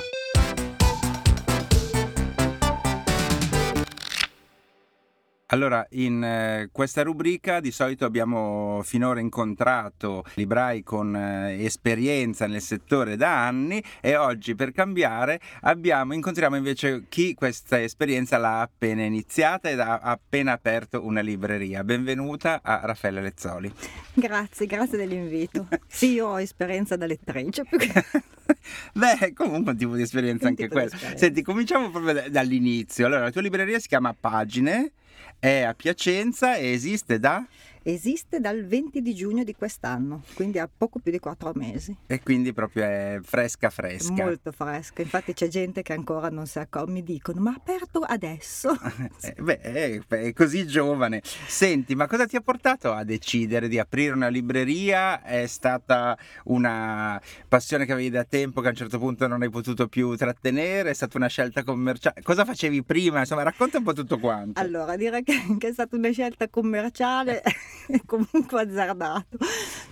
Allora, 5.52 5.86
in 5.92 6.24
eh, 6.24 6.70
questa 6.72 7.04
rubrica 7.04 7.60
di 7.60 7.72
solito 7.72 8.06
abbiamo 8.06 8.80
finora 8.86 9.20
incontrato 9.20 10.24
librai 10.36 10.82
con 10.82 11.14
eh, 11.14 11.66
esperienza 11.66 12.48
nel 12.48 12.62
settore 12.62 13.18
da 13.18 13.48
anni 13.48 13.84
e 14.00 14.16
oggi 14.16 14.56
per 14.56 14.72
cambiare 14.72 15.42
abbiamo, 15.64 16.14
incontriamo 16.14 16.56
invece 16.56 17.04
chi 17.10 17.34
questa 17.34 17.82
esperienza 17.82 18.38
l'ha 18.38 18.62
appena 18.62 19.04
iniziata 19.04 19.70
ed 19.70 19.82
ha 19.82 20.00
appena 20.00 20.54
aperto 20.54 21.06
una 21.06 21.20
libreria. 21.20 21.84
Benvenuta 21.84 22.62
a 22.64 22.80
Raffaella 22.86 23.20
Lezzoli. 23.20 23.70
Grazie, 24.14 24.66
grazie 24.66 24.98
dell'invito. 24.98 25.68
Sì, 25.92 26.14
io 26.14 26.28
ho 26.28 26.40
esperienza 26.40 26.96
da 26.96 27.06
lettrice. 27.06 27.64
Beh, 28.94 29.34
comunque 29.34 29.74
un 29.74 29.78
tipo 29.78 29.96
di 29.96 30.04
esperienza 30.04 30.46
un 30.46 30.52
anche 30.52 30.70
quella. 30.70 30.96
Senti, 31.16 31.42
cominciamo 31.42 31.90
proprio 31.90 32.30
dall'inizio. 32.30 33.06
Allora, 33.06 33.24
la 33.24 33.32
tua 33.32 33.42
libreria 33.42 33.78
si 33.80 33.90
chiama 33.90 34.16
Pagine 34.18 34.94
è 35.42 35.62
a 35.64 35.74
Piacenza 35.74 36.56
e 36.56 36.72
esiste 36.72 37.20
da? 37.20 37.44
Esiste 37.84 38.40
dal 38.40 38.64
20 38.64 39.02
di 39.02 39.16
giugno 39.16 39.44
di 39.44 39.56
quest'anno, 39.56 40.22
quindi 40.36 40.60
ha 40.60 40.70
poco 40.70 41.00
più 41.00 41.12
di 41.12 41.18
quattro 41.18 41.52
mesi. 41.56 41.98
E 42.06 42.22
quindi 42.22 42.54
proprio 42.54 42.84
è 42.84 43.20
fresca 43.24 43.72
fresca. 43.72 44.24
Molto 44.24 44.52
fresca, 44.52 45.02
infatti 45.02 45.34
c'è 45.34 45.48
gente 45.48 45.82
che 45.82 45.94
ancora 45.94 46.30
non 46.30 46.46
si 46.46 46.60
accorge, 46.60 46.92
mi 46.92 47.02
dicono 47.02 47.42
ma 47.42 47.56
aperto 47.58 48.02
adesso? 48.02 48.78
eh, 49.22 49.34
beh, 49.42 49.60
è, 49.62 50.00
è, 50.08 50.34
così 50.34 50.68
giovane. 50.68 51.24
Senti, 51.24 51.96
ma 51.96 52.06
cosa 52.06 52.28
ti 52.28 52.36
ha 52.36 52.42
portato 52.42 52.92
a 52.92 53.04
decidere 53.04 53.68
di 53.68 53.80
aprire 53.80 54.14
una 54.14 54.28
libreria? 54.28 55.24
È 55.24 55.48
stata 55.48 56.16
una 56.46 57.20
passione 57.48 57.88
che 57.88 57.94
avevi 57.94 58.12
da 58.12 58.26
tempo 58.26 58.62
che 58.62 58.68
a 58.68 58.70
un 58.70 58.76
certo 58.76 59.00
punto 59.00 59.26
non 59.26 59.42
hai 59.42 59.50
potuto 59.50 59.88
più 59.88 60.16
trattenere? 60.16 60.92
È 60.92 60.94
stata 60.94 61.18
una 61.18 61.30
scelta 61.30 61.64
commerciale? 61.64 62.22
Cosa 62.22 62.46
facevi 62.46 62.84
prima? 62.84 63.22
Insomma, 63.22 63.42
racconta 63.42 63.80
un 63.80 63.84
po' 63.84 63.94
tutto 63.94 64.20
quanto. 64.20 64.60
Allora, 64.60 64.96
direi 64.96 65.24
che 65.24 65.34
è 65.68 65.74
stata 65.74 65.96
una 65.96 66.12
scelta 66.12 66.48
commerciale 66.48 67.42
comunque 68.06 68.62
azzardato. 68.62 69.38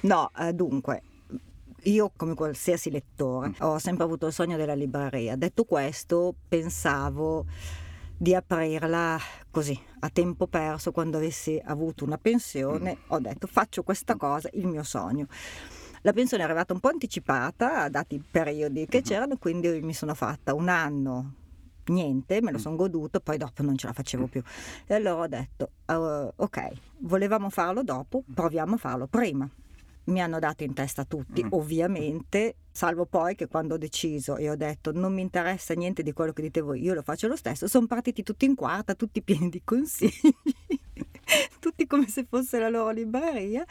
No, 0.01 0.31
eh, 0.37 0.53
dunque, 0.53 1.01
io 1.83 2.11
come 2.15 2.33
qualsiasi 2.33 2.91
lettore 2.91 3.53
ho 3.59 3.77
sempre 3.79 4.03
avuto 4.03 4.27
il 4.27 4.33
sogno 4.33 4.57
della 4.57 4.73
libreria. 4.73 5.35
Detto 5.35 5.63
questo, 5.63 6.35
pensavo 6.47 7.45
di 8.17 8.35
aprirla 8.35 9.17
così 9.49 9.79
a 10.01 10.09
tempo 10.09 10.45
perso 10.47 10.91
quando 10.91 11.17
avessi 11.17 11.61
avuto 11.63 12.03
una 12.03 12.17
pensione. 12.17 12.97
Mm. 12.97 13.03
Ho 13.07 13.19
detto 13.19 13.47
faccio 13.47 13.83
questa 13.83 14.15
cosa, 14.15 14.49
il 14.53 14.67
mio 14.67 14.83
sogno. 14.83 15.27
La 16.01 16.13
pensione 16.13 16.43
è 16.43 16.45
arrivata 16.45 16.73
un 16.73 16.79
po' 16.79 16.89
anticipata, 16.89 17.89
dati 17.89 18.15
i 18.15 18.23
periodi 18.23 18.85
che 18.85 18.97
mm-hmm. 18.97 19.05
c'erano, 19.05 19.37
quindi 19.37 19.81
mi 19.81 19.93
sono 19.93 20.13
fatta 20.13 20.53
un 20.53 20.69
anno 20.69 21.33
niente, 21.89 22.41
me 22.41 22.51
lo 22.51 22.57
mm. 22.57 22.61
sono 22.61 22.75
goduto, 22.75 23.19
poi 23.19 23.37
dopo 23.37 23.63
non 23.63 23.77
ce 23.77 23.87
la 23.87 23.93
facevo 23.93 24.27
più. 24.27 24.41
E 24.85 24.93
allora 24.93 25.23
ho 25.23 25.27
detto, 25.27 25.71
uh, 25.87 26.31
ok, 26.35 26.67
volevamo 26.99 27.49
farlo 27.49 27.83
dopo, 27.83 28.23
proviamo 28.33 28.75
a 28.75 28.77
farlo 28.77 29.07
prima. 29.07 29.49
Mi 30.05 30.21
hanno 30.21 30.39
dato 30.39 30.63
in 30.63 30.73
testa 30.73 31.05
tutti, 31.05 31.43
mm. 31.43 31.49
ovviamente, 31.51 32.55
salvo 32.71 33.05
poi 33.05 33.35
che 33.35 33.47
quando 33.47 33.75
ho 33.75 33.77
deciso 33.77 34.37
e 34.37 34.49
ho 34.49 34.55
detto 34.55 34.91
non 34.91 35.13
mi 35.13 35.21
interessa 35.21 35.73
niente 35.73 36.01
di 36.01 36.13
quello 36.13 36.31
che 36.33 36.41
dite 36.41 36.61
voi, 36.61 36.81
io 36.81 36.93
lo 36.93 37.01
faccio 37.03 37.27
lo 37.27 37.35
stesso, 37.35 37.67
sono 37.67 37.85
partiti 37.85 38.23
tutti 38.23 38.45
in 38.45 38.55
quarta, 38.55 38.95
tutti 38.95 39.21
pieni 39.21 39.49
di 39.49 39.61
consigli, 39.63 40.33
tutti 41.59 41.85
come 41.85 42.07
se 42.07 42.25
fosse 42.27 42.57
la 42.57 42.69
loro 42.69 42.89
libreria. 42.89 43.63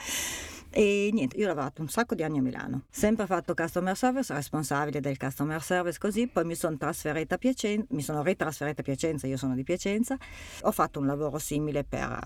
E 0.79 1.11
niente, 1.13 1.37
io 1.37 1.47
ho 1.47 1.49
lavorato 1.49 1.83
un 1.83 1.89
sacco 1.89 2.15
di 2.15 2.23
anni 2.23 2.39
a 2.39 2.41
Milano, 2.41 2.85
sempre 2.89 3.27
fatto 3.27 3.53
customer 3.53 3.97
service, 3.97 4.33
responsabile 4.33 5.01
del 5.01 5.17
customer 5.17 5.61
service 5.61 5.99
così, 5.99 6.29
poi 6.29 6.45
mi 6.45 6.55
sono 6.55 6.77
trasferita 6.77 7.35
a 7.35 7.39
Piacenza, 7.39 7.85
mi 7.91 8.01
sono 8.01 8.23
ritrasferita 8.23 8.83
a 8.83 8.85
Piacenza, 8.85 9.27
io 9.27 9.37
sono 9.37 9.57
di 9.57 9.65
Piacenza, 9.65 10.17
ho 10.61 10.71
fatto 10.71 11.01
un 11.01 11.07
lavoro 11.07 11.39
simile 11.39 11.83
per 11.83 12.25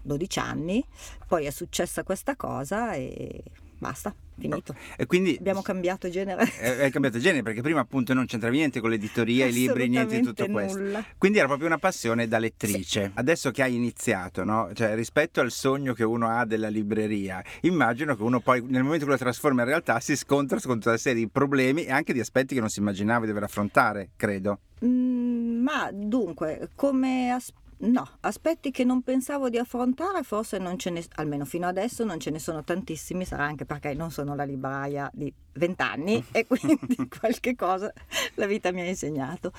12 0.00 0.38
anni, 0.38 0.86
poi 1.26 1.46
è 1.46 1.50
successa 1.50 2.04
questa 2.04 2.36
cosa 2.36 2.92
e 2.92 3.42
basta, 3.80 4.14
finito. 4.38 4.74
E 4.96 5.06
quindi 5.06 5.36
abbiamo 5.38 5.62
cambiato 5.62 6.08
genere. 6.08 6.44
È, 6.56 6.90
cambiato 6.90 7.18
genere 7.18 7.42
perché 7.42 7.62
prima 7.62 7.80
appunto 7.80 8.14
non 8.14 8.26
c'entravi 8.26 8.56
niente 8.56 8.80
con 8.80 8.90
l'editoria, 8.90 9.46
i 9.46 9.52
libri, 9.52 9.88
niente 9.88 10.18
di 10.18 10.22
tutto 10.22 10.46
questo. 10.46 10.78
Nulla. 10.78 11.04
Quindi 11.18 11.38
era 11.38 11.46
proprio 11.46 11.66
una 11.66 11.78
passione 11.78 12.28
da 12.28 12.38
lettrice. 12.38 13.04
Sì. 13.04 13.10
Adesso 13.14 13.50
che 13.50 13.62
hai 13.62 13.74
iniziato, 13.74 14.44
no? 14.44 14.70
Cioè 14.72 14.94
rispetto 14.94 15.40
al 15.40 15.50
sogno 15.50 15.92
che 15.92 16.04
uno 16.04 16.28
ha 16.28 16.44
della 16.44 16.68
libreria, 16.68 17.42
immagino 17.62 18.14
che 18.16 18.22
uno 18.22 18.40
poi 18.40 18.62
nel 18.66 18.82
momento 18.82 19.04
che 19.04 19.10
lo 19.10 19.18
trasforma 19.18 19.62
in 19.62 19.68
realtà 19.68 20.00
si 20.00 20.16
scontra 20.16 20.58
con 20.60 20.76
tutta 20.76 20.90
una 20.90 20.98
serie 20.98 21.22
di 21.24 21.28
problemi 21.28 21.84
e 21.84 21.92
anche 21.92 22.12
di 22.12 22.20
aspetti 22.20 22.54
che 22.54 22.60
non 22.60 22.70
si 22.70 22.80
immaginava 22.80 23.20
di 23.20 23.28
dover 23.28 23.44
affrontare, 23.44 24.10
credo. 24.16 24.60
Mm, 24.84 25.62
ma 25.62 25.90
dunque, 25.92 26.68
come 26.74 27.30
aspetto 27.30 27.64
No, 27.78 28.08
aspetti 28.20 28.70
che 28.70 28.84
non 28.84 29.02
pensavo 29.02 29.50
di 29.50 29.58
affrontare, 29.58 30.22
forse 30.22 30.56
non 30.56 30.78
ce 30.78 30.88
ne, 30.88 31.04
almeno 31.16 31.44
fino 31.44 31.66
adesso 31.66 32.04
non 32.04 32.18
ce 32.18 32.30
ne 32.30 32.38
sono 32.38 32.64
tantissimi, 32.64 33.26
sarà 33.26 33.44
anche 33.44 33.66
perché 33.66 33.92
non 33.92 34.10
sono 34.10 34.34
la 34.34 34.44
libraia 34.44 35.10
di 35.12 35.30
vent'anni 35.52 36.24
e 36.32 36.46
quindi 36.46 36.78
qualche 37.20 37.54
cosa 37.54 37.92
la 38.36 38.46
vita 38.46 38.72
mi 38.72 38.80
ha 38.80 38.86
insegnato. 38.86 39.52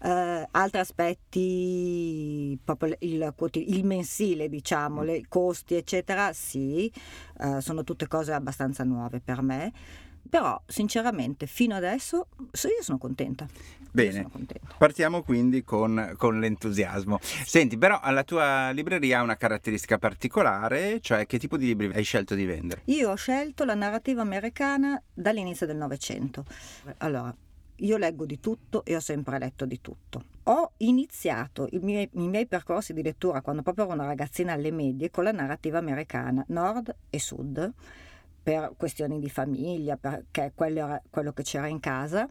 Uh, 0.00 0.44
altri 0.50 0.80
aspetti, 0.80 2.58
proprio 2.64 2.96
il, 2.98 3.32
il 3.52 3.84
mensile, 3.84 4.48
diciamo, 4.48 5.04
i 5.04 5.26
costi, 5.28 5.76
eccetera, 5.76 6.32
sì, 6.32 6.92
uh, 7.38 7.60
sono 7.60 7.84
tutte 7.84 8.08
cose 8.08 8.32
abbastanza 8.32 8.82
nuove 8.82 9.20
per 9.20 9.40
me. 9.40 9.72
Però 10.32 10.58
sinceramente 10.66 11.46
fino 11.46 11.74
adesso 11.74 12.28
io 12.40 12.82
sono 12.82 12.96
contenta. 12.96 13.46
Bene, 13.90 14.12
sono 14.12 14.30
contenta. 14.30 14.76
partiamo 14.78 15.22
quindi 15.22 15.62
con, 15.62 16.14
con, 16.16 16.40
l'entusiasmo. 16.40 17.18
Senti, 17.20 17.76
però 17.76 18.00
la 18.10 18.24
tua 18.24 18.70
libreria 18.70 19.18
ha 19.18 19.22
una 19.22 19.36
caratteristica 19.36 19.98
particolare, 19.98 21.02
cioè 21.02 21.26
che 21.26 21.38
tipo 21.38 21.58
di 21.58 21.66
libri 21.66 21.90
hai 21.92 22.02
scelto 22.02 22.34
di 22.34 22.46
vendere? 22.46 22.80
Io 22.86 23.10
ho 23.10 23.14
scelto 23.14 23.66
la 23.66 23.74
narrativa 23.74 24.22
americana 24.22 24.98
dall'inizio 25.12 25.66
del 25.66 25.76
Novecento. 25.76 26.46
Allora, 26.96 27.36
io 27.76 27.96
leggo 27.98 28.24
di 28.24 28.40
tutto 28.40 28.86
e 28.86 28.96
ho 28.96 29.00
sempre 29.00 29.38
letto 29.38 29.66
di 29.66 29.82
tutto. 29.82 30.24
Ho 30.44 30.72
iniziato 30.78 31.68
i 31.72 31.78
miei, 31.78 32.08
i 32.10 32.28
miei, 32.28 32.46
percorsi 32.46 32.94
di 32.94 33.02
lettura 33.02 33.42
quando 33.42 33.60
proprio 33.60 33.84
ero 33.84 33.92
una 33.92 34.06
ragazzina 34.06 34.54
alle 34.54 34.70
medie 34.70 35.10
con 35.10 35.24
la 35.24 35.32
narrativa 35.32 35.76
americana, 35.76 36.42
nord 36.48 36.96
e 37.10 37.20
sud 37.20 37.74
per 38.42 38.72
questioni 38.76 39.20
di 39.20 39.28
famiglia, 39.28 39.96
perché 39.96 40.52
quello 40.54 40.78
era 40.80 41.02
quello 41.08 41.32
che 41.32 41.42
c'era 41.42 41.66
in 41.66 41.80
casa. 41.80 42.28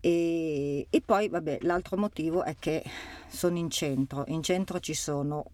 E, 0.00 0.86
e, 0.88 1.02
poi, 1.02 1.28
vabbè, 1.28 1.58
l'altro 1.62 1.96
motivo 1.96 2.42
è 2.42 2.56
che 2.58 2.82
sono 3.28 3.58
in 3.58 3.70
centro. 3.70 4.24
In 4.28 4.42
centro 4.42 4.80
ci 4.80 4.94
sono 4.94 5.44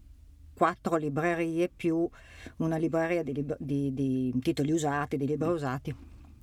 quattro 0.53 0.95
librerie 0.95 1.69
più 1.69 2.09
una 2.57 2.77
libreria 2.77 3.23
di, 3.23 3.33
lib- 3.33 3.57
di, 3.59 3.93
di 3.93 4.33
titoli 4.41 4.71
usati, 4.71 5.17
di 5.17 5.27
libri 5.27 5.49
usati. 5.49 5.95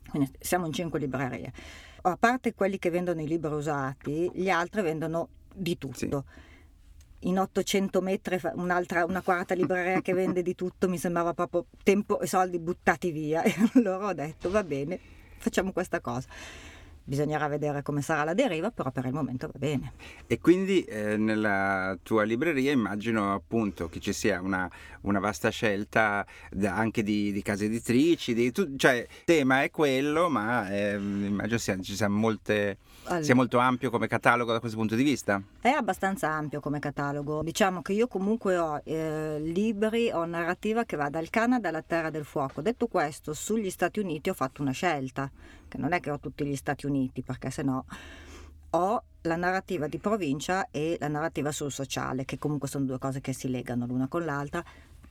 Quindi 0.08 0.30
siamo 0.38 0.66
in 0.66 0.72
cinque 0.72 0.98
librerie. 0.98 1.52
A 2.02 2.16
parte 2.16 2.54
quelli 2.54 2.78
che 2.78 2.90
vendono 2.90 3.22
i 3.22 3.26
libri 3.26 3.52
usati, 3.52 4.30
gli 4.34 4.50
altri 4.50 4.82
vendono 4.82 5.28
di 5.52 5.78
tutto. 5.78 5.96
Sì 5.96 6.42
in 7.24 7.38
800 7.38 8.00
metri 8.00 8.38
un'altra, 8.54 9.04
una 9.04 9.22
quarta 9.22 9.54
libreria 9.54 10.00
che 10.00 10.12
vende 10.12 10.42
di 10.42 10.54
tutto, 10.54 10.88
mi 10.88 10.98
sembrava 10.98 11.34
proprio 11.34 11.66
tempo 11.82 12.20
e 12.20 12.26
soldi 12.26 12.58
buttati 12.58 13.10
via. 13.10 13.42
E 13.42 13.54
allora 13.74 14.06
ho 14.06 14.12
detto 14.12 14.50
va 14.50 14.62
bene, 14.64 14.98
facciamo 15.38 15.72
questa 15.72 16.00
cosa. 16.00 16.28
Bisognerà 17.06 17.48
vedere 17.48 17.82
come 17.82 18.00
sarà 18.00 18.24
la 18.24 18.32
deriva, 18.32 18.70
però 18.70 18.90
per 18.90 19.04
il 19.04 19.12
momento 19.12 19.46
va 19.52 19.58
bene. 19.58 19.92
E 20.26 20.38
quindi 20.38 20.82
eh, 20.84 21.18
nella 21.18 21.98
tua 22.02 22.22
libreria 22.22 22.72
immagino 22.72 23.34
appunto 23.34 23.90
che 23.90 24.00
ci 24.00 24.14
sia 24.14 24.40
una, 24.40 24.70
una 25.02 25.18
vasta 25.18 25.50
scelta 25.50 26.24
anche 26.62 27.02
di, 27.02 27.30
di, 27.30 27.42
case 27.42 27.66
editrici, 27.66 28.32
di, 28.32 28.50
tu, 28.52 28.74
cioè 28.76 28.94
il 28.94 29.24
tema 29.24 29.62
è 29.62 29.70
quello, 29.70 30.30
ma 30.30 30.70
eh, 30.70 30.94
immagino 30.94 31.58
sia, 31.58 31.78
ci 31.78 31.94
siano 31.94 32.16
molte 32.16 32.78
allora, 33.04 33.22
sia 33.22 33.34
molto 33.34 33.58
ampio 33.58 33.90
come 33.90 34.06
catalogo 34.06 34.52
da 34.52 34.60
questo 34.60 34.78
punto 34.78 34.94
di 34.94 35.02
vista? 35.02 35.42
È 35.60 35.68
abbastanza 35.68 36.30
ampio 36.30 36.60
come 36.60 36.78
catalogo. 36.78 37.42
Diciamo 37.42 37.82
che 37.82 37.92
io 37.92 38.06
comunque 38.06 38.56
ho 38.56 38.80
eh, 38.84 39.38
libri, 39.40 40.10
ho 40.10 40.24
narrativa 40.24 40.84
che 40.84 40.96
va 40.96 41.08
dal 41.08 41.28
Canada 41.30 41.68
alla 41.68 41.82
Terra 41.82 42.10
del 42.10 42.24
Fuoco. 42.24 42.62
Detto 42.62 42.86
questo, 42.86 43.34
sugli 43.34 43.70
Stati 43.70 44.00
Uniti 44.00 44.30
ho 44.30 44.34
fatto 44.34 44.62
una 44.62 44.72
scelta, 44.72 45.30
che 45.68 45.78
non 45.78 45.92
è 45.92 46.00
che 46.00 46.10
ho 46.10 46.18
tutti 46.18 46.44
gli 46.44 46.56
Stati 46.56 46.86
Uniti, 46.86 47.22
perché 47.22 47.50
se 47.50 47.62
no 47.62 47.84
ho 48.70 49.02
la 49.22 49.36
narrativa 49.36 49.86
di 49.86 49.98
provincia 49.98 50.68
e 50.70 50.96
la 50.98 51.08
narrativa 51.08 51.52
sul 51.52 51.70
sociale, 51.70 52.24
che 52.24 52.38
comunque 52.38 52.68
sono 52.68 52.84
due 52.84 52.98
cose 52.98 53.20
che 53.20 53.32
si 53.32 53.48
legano 53.48 53.86
l'una 53.86 54.08
con 54.08 54.24
l'altra. 54.24 54.64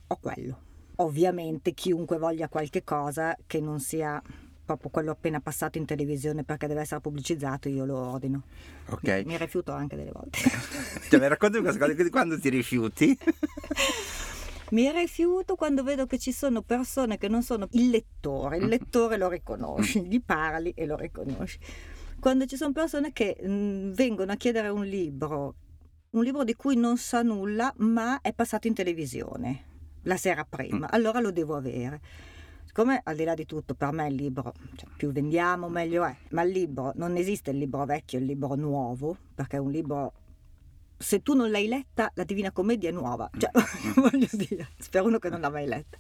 Ho 0.08 0.18
quello. 0.18 0.72
Ovviamente 0.98 1.74
chiunque 1.74 2.18
voglia 2.18 2.50
qualche 2.50 2.84
cosa 2.84 3.36
che 3.48 3.60
non 3.60 3.80
sia 3.80 4.22
proprio 4.63 4.89
quello 4.89 5.12
appena 5.12 5.39
passato 5.39 5.77
in 5.77 5.86
televisione 5.86 6.43
perché 6.43 6.67
deve 6.67 6.82
essere 6.82 7.01
pubblicizzato, 7.01 7.70
io 7.70 7.86
lo 7.86 7.98
ordino. 7.98 8.43
Ok. 8.89 9.03
Mi, 9.03 9.24
mi 9.25 9.38
rifiuto 9.38 9.72
anche 9.72 9.96
delle 9.96 10.12
volte. 10.12 10.39
cioè, 11.10 11.20
mi 11.20 11.27
racconti 11.27 11.60
questa 11.60 11.88
cosa, 11.88 12.10
quando 12.10 12.39
ti 12.39 12.50
rifiuti? 12.50 13.17
mi 14.72 14.91
rifiuto 14.91 15.55
quando 15.55 15.84
vedo 15.84 16.05
che 16.05 16.17
ci 16.17 16.32
sono 16.32 16.62
persone 16.62 17.17
che 17.17 17.27
non 17.27 17.43
sono 17.43 17.67
il 17.72 17.89
lettore, 17.89 18.58
il 18.58 18.65
lettore 18.65 19.17
lo 19.17 19.29
riconosci, 19.29 20.03
gli 20.05 20.22
parli 20.22 20.72
e 20.75 20.86
lo 20.86 20.96
riconosci. 20.96 21.60
Quando 22.20 22.46
ci 22.46 22.55
sono 22.55 22.72
persone 22.72 23.12
che 23.12 23.38
mh, 23.41 23.91
vengono 23.91 24.32
a 24.32 24.36
chiedere 24.36 24.70
un 24.70 24.86
libro 24.86 25.55
un 26.13 26.24
libro 26.24 26.43
di 26.43 26.53
cui 26.53 26.75
non 26.75 26.98
sa 26.98 27.24
nulla, 27.24 27.74
ma 27.77 28.22
è 28.22 28.34
passato 28.34 28.67
in 28.67 28.75
televisione 28.75 29.72
la 30.03 30.17
sera 30.17 30.46
prima, 30.46 30.88
mm. 30.88 30.89
allora 30.91 31.20
lo 31.20 31.32
devo 31.32 31.55
avere. 31.55 32.01
Siccome 32.75 33.01
al 33.03 33.15
di 33.15 33.24
là 33.24 33.36
di 33.36 33.46
tutto 33.46 33.75
per 33.75 33.92
me 33.92 34.08
il 34.08 34.15
libro, 34.15 34.51
cioè, 34.75 34.89
più 34.98 35.12
vendiamo 35.12 35.70
meglio 35.70 36.03
è, 36.06 36.15
ma 36.30 36.42
il 36.42 36.51
libro 36.51 36.92
non 36.96 37.15
esiste 37.18 37.51
il 37.51 37.60
libro 37.60 37.86
vecchio 37.86 38.18
e 38.18 38.22
il 38.22 38.27
libro 38.27 38.56
nuovo, 38.56 39.15
perché 39.36 39.60
un 39.60 39.70
libro 39.70 40.13
se 40.98 41.22
tu 41.22 41.36
non 41.36 41.51
l'hai 41.51 41.68
letta, 41.68 42.10
la 42.15 42.24
Divina 42.24 42.51
Commedia 42.51 42.89
è 42.89 42.92
nuova, 42.92 43.30
cioè, 43.38 43.51
voglio 43.96 44.27
dire, 44.32 44.70
spero 44.80 45.06
uno 45.06 45.20
che 45.20 45.30
non 45.30 45.42
l'ha 45.42 45.50
mai 45.50 45.68
letta. 45.68 45.98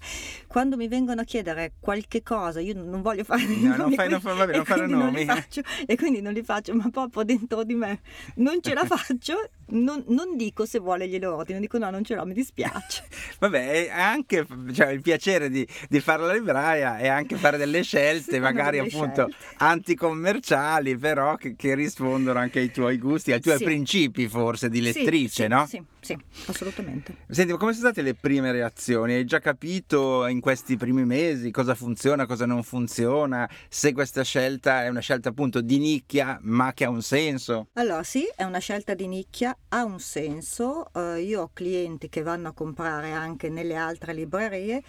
Quando 0.47 0.75
mi 0.75 0.87
vengono 0.87 1.21
a 1.21 1.23
chiedere 1.25 1.73
qualche 1.79 2.23
cosa, 2.23 2.59
io 2.59 2.73
non 2.73 3.03
voglio 3.03 3.23
fare 3.23 3.45
no, 3.45 3.75
nomi, 3.75 3.77
non 3.77 3.93
fai, 3.93 4.09
non, 4.09 4.19
fa, 4.19 4.33
vabbè, 4.33 4.55
non 4.55 4.65
fare 4.65 4.87
nomi. 4.87 5.25
Non 5.25 5.35
faccio, 5.35 5.61
e 5.85 5.95
quindi 5.95 6.21
non 6.21 6.33
li 6.33 6.41
faccio, 6.41 6.73
ma 6.73 6.89
proprio 6.89 7.23
dentro 7.23 7.63
di 7.63 7.75
me 7.75 8.01
non 8.37 8.59
ce 8.61 8.73
la 8.73 8.85
faccio 8.87 9.35
non, 9.73 10.03
non, 10.07 10.35
dico 10.35 10.65
se 10.65 10.79
vuole 10.79 11.07
glielo 11.07 11.35
ordino, 11.35 11.59
dico 11.59 11.77
no, 11.77 11.89
non 11.89 12.03
ce 12.03 12.15
l'ho, 12.15 12.25
mi 12.25 12.33
dispiace. 12.33 13.03
Vabbè, 13.39 13.89
anche 13.91 14.45
cioè, 14.73 14.87
il 14.87 15.01
piacere 15.01 15.49
di, 15.49 15.67
di, 15.89 15.99
fare 15.99 16.25
la 16.25 16.33
libraia 16.33 16.97
e 16.97 17.07
anche 17.07 17.35
fare 17.35 17.57
delle 17.57 17.81
scelte, 17.83 18.39
magari 18.39 18.77
delle 18.77 18.89
appunto 18.89 19.27
scelte. 19.29 19.55
anticommerciali, 19.57 20.97
però 20.97 21.35
che, 21.35 21.55
che, 21.55 21.75
rispondono 21.75 22.39
anche 22.39 22.59
ai 22.59 22.71
tuoi 22.71 22.97
gusti, 22.97 23.31
ai 23.31 23.41
tuoi 23.41 23.57
sì. 23.57 23.63
principi 23.63 24.27
forse 24.27 24.69
di 24.69 24.81
lettrice, 24.81 25.43
sì, 25.43 25.47
no? 25.47 25.65
Sì, 25.67 25.83
sì, 26.03 26.17
assolutamente. 26.47 27.15
Senti, 27.29 27.53
come 27.53 27.71
sono 27.71 27.85
state 27.85 28.01
le 28.01 28.13
prime 28.13 28.51
reazioni? 28.51 29.13
Hai 29.13 29.25
già 29.25 29.39
capito 29.39 30.27
in 30.27 30.41
questi 30.41 30.75
primi 30.75 31.05
mesi 31.05 31.49
cosa 31.49 31.75
funziona, 31.75 32.25
cosa 32.25 32.45
non 32.45 32.61
funziona? 32.61 33.49
Se 33.69 33.93
questa 33.93 34.23
scelta 34.23 34.83
è 34.83 34.89
una 34.89 34.99
scelta 34.99 35.29
appunto 35.29 35.61
di 35.61 35.79
nicchia, 35.79 36.37
ma 36.41 36.73
che 36.73 36.83
ha 36.83 36.89
un 36.89 37.01
senso? 37.01 37.69
Allora, 37.73 38.03
sì, 38.03 38.25
è 38.35 38.43
una 38.43 38.59
scelta 38.59 38.93
di 38.93 39.07
nicchia, 39.07 39.57
ha 39.69 39.85
un 39.85 39.99
senso. 39.99 40.89
Uh, 40.91 41.15
io 41.15 41.43
ho 41.43 41.49
clienti 41.53 42.09
che 42.09 42.21
vanno 42.21 42.49
a 42.49 42.53
comprare 42.53 43.11
anche 43.11 43.47
nelle 43.47 43.75
altre 43.75 44.13
librerie 44.13 44.83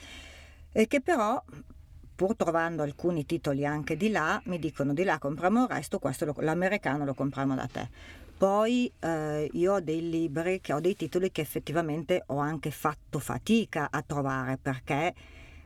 e 0.72 0.88
che 0.88 1.00
però 1.00 1.40
pur 2.14 2.36
trovando 2.36 2.82
alcuni 2.82 3.24
titoli 3.24 3.64
anche 3.64 3.96
di 3.96 4.10
là, 4.10 4.40
mi 4.46 4.58
dicono 4.58 4.92
di 4.92 5.04
là 5.04 5.18
compriamo 5.18 5.62
il 5.62 5.68
resto, 5.68 5.98
questo 5.98 6.24
lo, 6.24 6.34
l'americano 6.38 7.04
lo 7.04 7.14
compriamo 7.14 7.54
da 7.54 7.66
te. 7.66 7.88
Poi 8.36 8.90
eh, 9.00 9.48
io 9.52 9.74
ho 9.74 9.80
dei 9.80 10.08
libri, 10.10 10.60
che 10.60 10.72
ho 10.72 10.80
dei 10.80 10.96
titoli 10.96 11.30
che 11.30 11.40
effettivamente 11.40 12.22
ho 12.26 12.38
anche 12.38 12.70
fatto 12.70 13.18
fatica 13.18 13.88
a 13.90 14.02
trovare 14.02 14.58
perché 14.60 15.14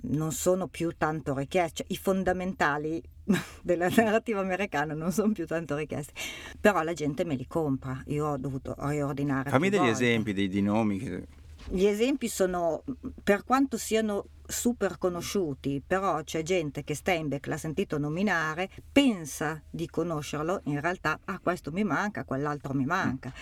non 0.01 0.33
sono 0.33 0.69
più 0.69 0.93
tanto 0.97 1.35
richiesti, 1.35 1.83
cioè, 1.83 1.87
i 1.89 1.97
fondamentali 1.97 3.03
della 3.63 3.89
narrativa 3.89 4.41
americana 4.41 4.95
non 4.95 5.13
sono 5.13 5.33
più 5.33 5.47
tanto 5.47 5.77
richiesti, 5.77 6.13
però 6.61 6.83
la 6.83 6.93
gente 6.93 7.25
me 7.25 7.35
li 7.35 7.47
compra, 7.47 8.03
io 8.07 8.27
ho 8.27 8.37
dovuto 8.37 8.75
riordinare. 8.79 9.51
Fammi 9.51 9.71
degli 9.71 9.79
volte. 9.81 9.93
esempi, 9.93 10.33
dei, 10.33 10.49
dei 10.49 10.63
nomi. 10.63 10.99
Che... 10.99 11.27
Gli 11.71 11.85
esempi 11.85 12.29
sono, 12.29 12.85
per 13.23 13.45
quanto 13.45 13.77
siano 13.77 14.27
super 14.49 14.97
conosciuti, 14.99 15.83
però 15.87 16.23
c'è 16.23 16.43
gente 16.43 16.83
che 16.83 16.95
Steinbeck 16.95 17.47
l'ha 17.47 17.57
sentito 17.57 17.99
nominare, 17.99 18.71
pensa 18.91 19.63
di 19.71 19.87
conoscerlo, 19.87 20.63
in 20.65 20.81
realtà 20.81 21.21
ah, 21.25 21.39
questo 21.39 21.71
mi 21.71 21.85
manca, 21.85 22.25
quell'altro 22.25 22.73
mi 22.73 22.87
manca. 22.87 23.33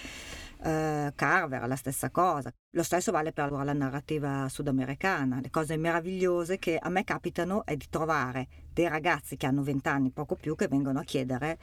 Uh, 0.58 1.12
Carver, 1.14 1.66
la 1.68 1.76
stessa 1.76 2.10
cosa. 2.10 2.50
Lo 2.70 2.82
stesso 2.82 3.12
vale 3.12 3.32
per 3.32 3.52
la 3.52 3.72
narrativa 3.72 4.48
sudamericana. 4.48 5.38
Le 5.40 5.50
cose 5.50 5.76
meravigliose 5.76 6.58
che 6.58 6.78
a 6.80 6.88
me 6.88 7.04
capitano 7.04 7.64
è 7.64 7.76
di 7.76 7.86
trovare 7.88 8.48
dei 8.72 8.88
ragazzi 8.88 9.36
che 9.36 9.46
hanno 9.46 9.62
vent'anni, 9.62 10.10
poco 10.10 10.34
più, 10.34 10.56
che 10.56 10.66
vengono 10.66 10.98
a 10.98 11.04
chiedere 11.04 11.58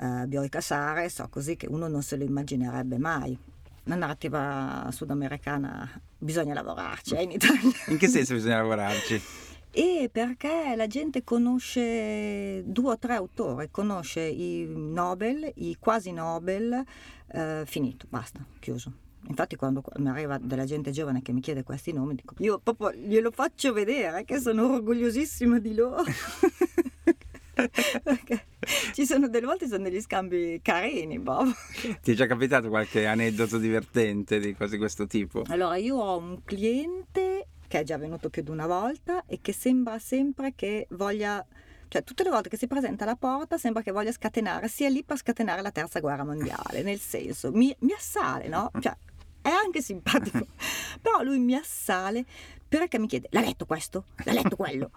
uh, 0.00 0.26
Bioy 0.26 0.48
Casares 0.48 1.14
so 1.14 1.28
così 1.28 1.56
che 1.56 1.66
uno 1.66 1.88
non 1.88 2.02
se 2.02 2.16
lo 2.16 2.24
immaginerebbe 2.24 2.98
mai 2.98 3.38
la 3.90 3.96
narrativa 3.96 4.88
sudamericana 4.92 6.00
bisogna 6.16 6.54
lavorarci 6.54 7.14
eh, 7.16 7.22
in 7.22 7.32
Italia. 7.32 7.72
In 7.88 7.98
che 7.98 8.06
senso 8.06 8.34
bisogna 8.34 8.58
lavorarci? 8.58 9.20
E 9.72 10.08
perché 10.12 10.74
la 10.76 10.86
gente 10.86 11.24
conosce 11.24 12.62
due 12.64 12.92
o 12.92 12.98
tre 12.98 13.14
autori, 13.14 13.68
conosce 13.70 14.20
i 14.20 14.66
Nobel, 14.68 15.50
i 15.56 15.76
quasi 15.78 16.12
Nobel, 16.12 16.84
eh, 17.32 17.62
finito, 17.66 18.06
basta, 18.08 18.44
chiuso. 18.60 18.92
Infatti 19.28 19.56
quando 19.56 19.82
mi 19.96 20.08
arriva 20.08 20.38
della 20.38 20.64
gente 20.64 20.92
giovane 20.92 21.20
che 21.20 21.32
mi 21.32 21.40
chiede 21.40 21.62
questi 21.62 21.92
nomi, 21.92 22.14
dico, 22.14 22.34
io 22.38 22.58
proprio 22.58 22.92
glielo 22.92 23.30
faccio 23.30 23.72
vedere 23.72 24.24
che 24.24 24.38
sono 24.38 24.74
orgogliosissima 24.74 25.58
di 25.58 25.74
loro. 25.74 26.02
ci 28.92 29.06
sono 29.06 29.28
delle 29.28 29.46
volte 29.46 29.66
sono 29.66 29.84
degli 29.84 30.00
scambi 30.00 30.60
carini, 30.62 31.18
Bob. 31.18 31.52
Ti 32.02 32.12
è 32.12 32.14
già 32.14 32.26
capitato 32.26 32.68
qualche 32.68 33.06
aneddoto 33.06 33.58
divertente 33.58 34.38
di 34.38 34.54
cose 34.54 34.72
di 34.72 34.78
questo 34.78 35.06
tipo? 35.06 35.44
Allora, 35.48 35.76
io 35.76 35.96
ho 35.96 36.18
un 36.18 36.42
cliente 36.44 37.46
che 37.66 37.80
è 37.80 37.82
già 37.84 37.98
venuto 37.98 38.30
più 38.30 38.42
di 38.42 38.50
una 38.50 38.66
volta 38.66 39.24
e 39.26 39.38
che 39.40 39.52
sembra 39.52 39.98
sempre 39.98 40.54
che 40.56 40.86
voglia 40.90 41.44
cioè 41.90 42.04
tutte 42.04 42.22
le 42.22 42.30
volte 42.30 42.48
che 42.48 42.56
si 42.56 42.68
presenta 42.68 43.02
alla 43.02 43.16
porta 43.16 43.58
sembra 43.58 43.82
che 43.82 43.90
voglia 43.90 44.12
scatenare, 44.12 44.68
sia 44.68 44.88
lì 44.88 45.02
per 45.02 45.16
scatenare 45.16 45.60
la 45.60 45.72
terza 45.72 45.98
guerra 45.98 46.24
mondiale, 46.24 46.82
nel 46.82 47.00
senso, 47.00 47.50
mi, 47.50 47.74
mi 47.80 47.92
assale, 47.92 48.46
no? 48.46 48.70
Cioè, 48.78 48.96
è 49.42 49.48
anche 49.48 49.82
simpatico, 49.82 50.46
però 51.02 51.22
lui 51.22 51.40
mi 51.40 51.56
assale 51.56 52.24
perché 52.68 53.00
mi 53.00 53.08
chiede, 53.08 53.26
l'ha 53.32 53.40
letto 53.40 53.66
questo? 53.66 54.04
L'ha 54.24 54.32
letto 54.32 54.54
quello? 54.54 54.92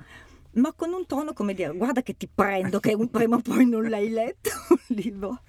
Ma 0.54 0.74
con 0.74 0.94
un 0.94 1.06
tono 1.06 1.34
come 1.34 1.54
dire 1.54 1.76
guarda 1.76 2.02
che 2.02 2.16
ti 2.16 2.28
prendo 2.28 2.80
che 2.80 2.94
un 2.94 3.10
prima 3.10 3.38
o 3.38 3.42
poi 3.42 3.66
non 3.66 3.90
l'hai 3.90 4.10
letto 4.10 4.50
un 4.70 4.96
libro 4.96 5.42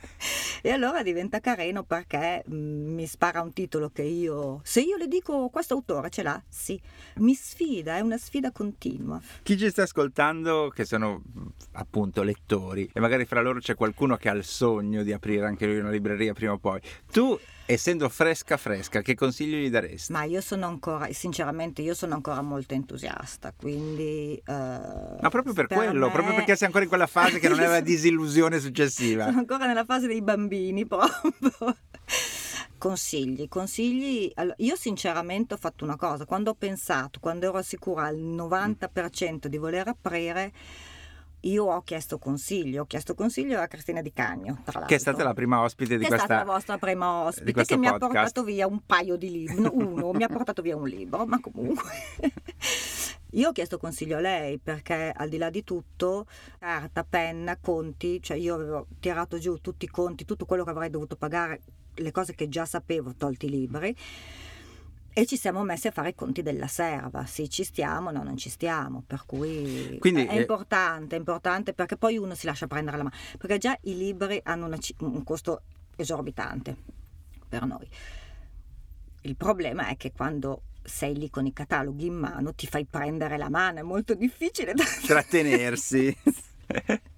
e 0.62 0.70
allora 0.70 1.02
diventa 1.02 1.40
carino 1.40 1.82
perché 1.84 2.44
mm, 2.48 2.94
mi 2.94 3.06
spara 3.06 3.42
un 3.42 3.52
titolo 3.52 3.90
che 3.90 4.02
io 4.02 4.60
se 4.64 4.80
io 4.80 4.96
le 4.96 5.08
dico 5.08 5.48
questo 5.48 5.74
autore 5.74 6.10
ce 6.10 6.22
l'ha? 6.22 6.42
sì. 6.48 6.80
Mi 7.16 7.34
sfida 7.34 7.96
è 7.96 8.00
una 8.00 8.16
sfida 8.16 8.50
continua. 8.50 9.20
Chi 9.42 9.56
ci 9.56 9.68
sta 9.70 9.82
ascoltando 9.82 10.70
che 10.74 10.84
sono 10.84 11.22
appunto 11.72 12.22
lettori 12.22 12.88
e 12.92 13.00
magari 13.00 13.24
fra 13.24 13.40
loro 13.40 13.60
c'è 13.60 13.74
qualcuno 13.74 14.16
che 14.16 14.28
ha 14.28 14.34
il 14.34 14.44
sogno 14.44 15.02
di 15.02 15.12
aprire 15.12 15.46
anche 15.46 15.66
lui 15.66 15.78
una 15.78 15.90
libreria 15.90 16.32
prima 16.32 16.52
o 16.52 16.58
poi 16.58 16.80
tu 17.10 17.38
Essendo 17.66 18.10
fresca 18.10 18.58
fresca, 18.58 19.00
che 19.00 19.14
consiglio 19.14 19.56
gli 19.56 19.70
daresti? 19.70 20.12
Ma 20.12 20.24
io 20.24 20.42
sono 20.42 20.66
ancora, 20.66 21.10
sinceramente, 21.12 21.80
io 21.80 21.94
sono 21.94 22.14
ancora 22.14 22.42
molto 22.42 22.74
entusiasta, 22.74 23.54
quindi... 23.56 24.40
Uh, 24.46 24.52
Ma 24.52 25.28
proprio 25.30 25.54
per, 25.54 25.66
per 25.66 25.78
quello, 25.78 26.06
me... 26.06 26.12
proprio 26.12 26.34
perché 26.34 26.56
sei 26.56 26.66
ancora 26.66 26.84
in 26.84 26.90
quella 26.90 27.06
fase 27.06 27.38
che 27.38 27.48
non 27.48 27.60
è 27.60 27.66
la 27.66 27.80
disillusione 27.82 28.60
successiva. 28.60 29.24
Sono 29.24 29.38
ancora 29.38 29.66
nella 29.66 29.84
fase 29.86 30.06
dei 30.06 30.20
bambini 30.20 30.84
proprio. 30.86 31.76
Consigli, 32.76 33.48
consigli. 33.48 34.30
Allora, 34.34 34.56
io 34.58 34.76
sinceramente 34.76 35.54
ho 35.54 35.58
fatto 35.58 35.84
una 35.84 35.96
cosa, 35.96 36.26
quando 36.26 36.50
ho 36.50 36.54
pensato, 36.54 37.18
quando 37.18 37.46
ero 37.46 37.62
sicura 37.62 38.04
al 38.04 38.18
90% 38.18 39.46
di 39.46 39.56
voler 39.56 39.88
aprire 39.88 40.52
io 41.44 41.64
ho 41.64 41.82
chiesto 41.82 42.18
consiglio, 42.18 42.82
ho 42.82 42.86
chiesto 42.86 43.14
consiglio 43.14 43.60
a 43.60 43.66
Cristina 43.66 44.00
Di 44.00 44.12
Cagno, 44.12 44.60
tra 44.64 44.80
l'altro. 44.80 44.86
Che 44.86 44.94
è 44.94 44.98
stata 44.98 45.22
la 45.22 45.34
prima 45.34 45.60
ospite 45.60 45.96
di 45.96 46.02
che 46.02 46.08
questa 46.08 46.24
È 46.24 46.28
stata 46.28 46.44
la 46.44 46.52
vostra 46.52 46.78
prima 46.78 47.24
ospite 47.24 47.52
che 47.52 47.52
podcast. 47.52 47.78
mi 47.78 47.86
ha 47.86 47.98
portato 47.98 48.44
via 48.44 48.66
un 48.66 48.80
paio 48.84 49.16
di 49.16 49.30
libri, 49.30 49.60
no, 49.60 49.70
uno, 49.74 50.12
mi 50.12 50.22
ha 50.22 50.28
portato 50.28 50.62
via 50.62 50.76
un 50.76 50.88
libro, 50.88 51.26
ma 51.26 51.40
comunque... 51.40 51.90
Io 53.34 53.48
ho 53.48 53.52
chiesto 53.52 53.78
consiglio 53.78 54.18
a 54.18 54.20
lei 54.20 54.58
perché 54.58 55.12
al 55.12 55.28
di 55.28 55.38
là 55.38 55.50
di 55.50 55.64
tutto, 55.64 56.26
carta, 56.60 57.02
penna, 57.02 57.58
conti, 57.60 58.22
cioè 58.22 58.36
io 58.36 58.54
avevo 58.54 58.86
tirato 59.00 59.38
giù 59.38 59.60
tutti 59.60 59.86
i 59.86 59.88
conti, 59.88 60.24
tutto 60.24 60.44
quello 60.44 60.62
che 60.62 60.70
avrei 60.70 60.88
dovuto 60.88 61.16
pagare, 61.16 61.60
le 61.94 62.12
cose 62.12 62.36
che 62.36 62.48
già 62.48 62.64
sapevo, 62.64 63.12
tolti 63.16 63.46
i 63.46 63.50
libri 63.50 63.96
e 65.16 65.26
ci 65.26 65.36
siamo 65.36 65.62
messi 65.62 65.86
a 65.86 65.92
fare 65.92 66.08
i 66.08 66.14
conti 66.14 66.42
della 66.42 66.66
serva, 66.66 67.24
sì 67.24 67.48
ci 67.48 67.62
stiamo, 67.62 68.10
no 68.10 68.24
non 68.24 68.36
ci 68.36 68.50
stiamo, 68.50 69.04
per 69.06 69.22
cui 69.24 69.96
Quindi, 70.00 70.26
è 70.26 70.34
eh... 70.34 70.40
importante, 70.40 71.14
è 71.14 71.18
importante 71.18 71.72
perché 71.72 71.96
poi 71.96 72.18
uno 72.18 72.34
si 72.34 72.46
lascia 72.46 72.66
prendere 72.66 72.96
la 72.96 73.04
mano, 73.04 73.14
perché 73.38 73.58
già 73.58 73.78
i 73.82 73.96
libri 73.96 74.40
hanno 74.42 74.66
una, 74.66 74.76
un 74.98 75.22
costo 75.22 75.62
esorbitante 75.94 76.76
per 77.48 77.64
noi. 77.64 77.88
Il 79.22 79.36
problema 79.36 79.86
è 79.86 79.96
che 79.96 80.10
quando 80.10 80.62
sei 80.82 81.16
lì 81.16 81.30
con 81.30 81.46
i 81.46 81.52
cataloghi 81.52 82.06
in 82.06 82.14
mano 82.14 82.52
ti 82.52 82.66
fai 82.66 82.84
prendere 82.84 83.38
la 83.38 83.48
mano, 83.48 83.78
è 83.78 83.82
molto 83.82 84.14
difficile 84.14 84.74
da 84.74 84.84
trattenersi. 85.06 86.14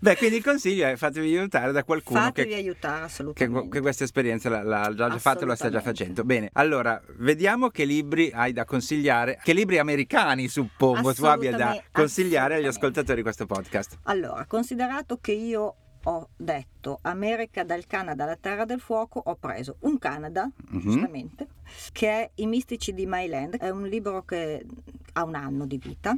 Beh, 0.00 0.16
quindi 0.16 0.36
il 0.36 0.42
consiglio 0.42 0.86
è 0.86 0.96
fatevi 0.96 1.36
aiutare 1.36 1.72
da 1.72 1.84
qualcuno 1.84 2.20
fatevi 2.20 2.48
che, 2.48 2.54
aiutare 2.54 3.04
assolutamente. 3.04 3.62
Che, 3.62 3.68
che 3.68 3.80
questa 3.80 4.04
esperienza 4.04 4.48
l'ha, 4.48 4.62
l'ha 4.62 4.94
già 4.94 5.18
fatto 5.18 5.44
e 5.44 5.46
lo 5.46 5.54
sta 5.54 5.70
già 5.70 5.80
facendo. 5.80 6.24
Bene, 6.24 6.50
allora 6.54 7.00
vediamo 7.18 7.68
che 7.68 7.84
libri 7.84 8.30
hai 8.32 8.52
da 8.52 8.64
consigliare, 8.64 9.40
che 9.42 9.52
libri 9.52 9.78
americani 9.78 10.48
suppongo 10.48 11.14
tu 11.14 11.24
abbia 11.24 11.56
da 11.56 11.82
consigliare 11.92 12.56
agli 12.56 12.66
ascoltatori 12.66 13.16
di 13.16 13.22
questo 13.22 13.46
podcast. 13.46 13.98
Allora, 14.04 14.44
considerato 14.46 15.18
che 15.20 15.32
io 15.32 15.74
ho 16.02 16.28
detto 16.34 16.98
America 17.02 17.62
dal 17.62 17.86
Canada 17.86 18.24
alla 18.24 18.36
Terra 18.36 18.64
del 18.64 18.80
Fuoco, 18.80 19.20
ho 19.22 19.36
preso 19.36 19.76
un 19.80 19.98
Canada, 19.98 20.48
mm-hmm. 20.48 20.80
giustamente, 20.80 21.46
che 21.92 22.08
è 22.08 22.30
I 22.36 22.46
mistici 22.46 22.94
di 22.94 23.06
Myland, 23.06 23.56
è 23.58 23.68
un 23.68 23.86
libro 23.86 24.22
che 24.24 24.64
ha 25.12 25.24
un 25.24 25.34
anno 25.34 25.66
di 25.66 25.78
vita, 25.78 26.16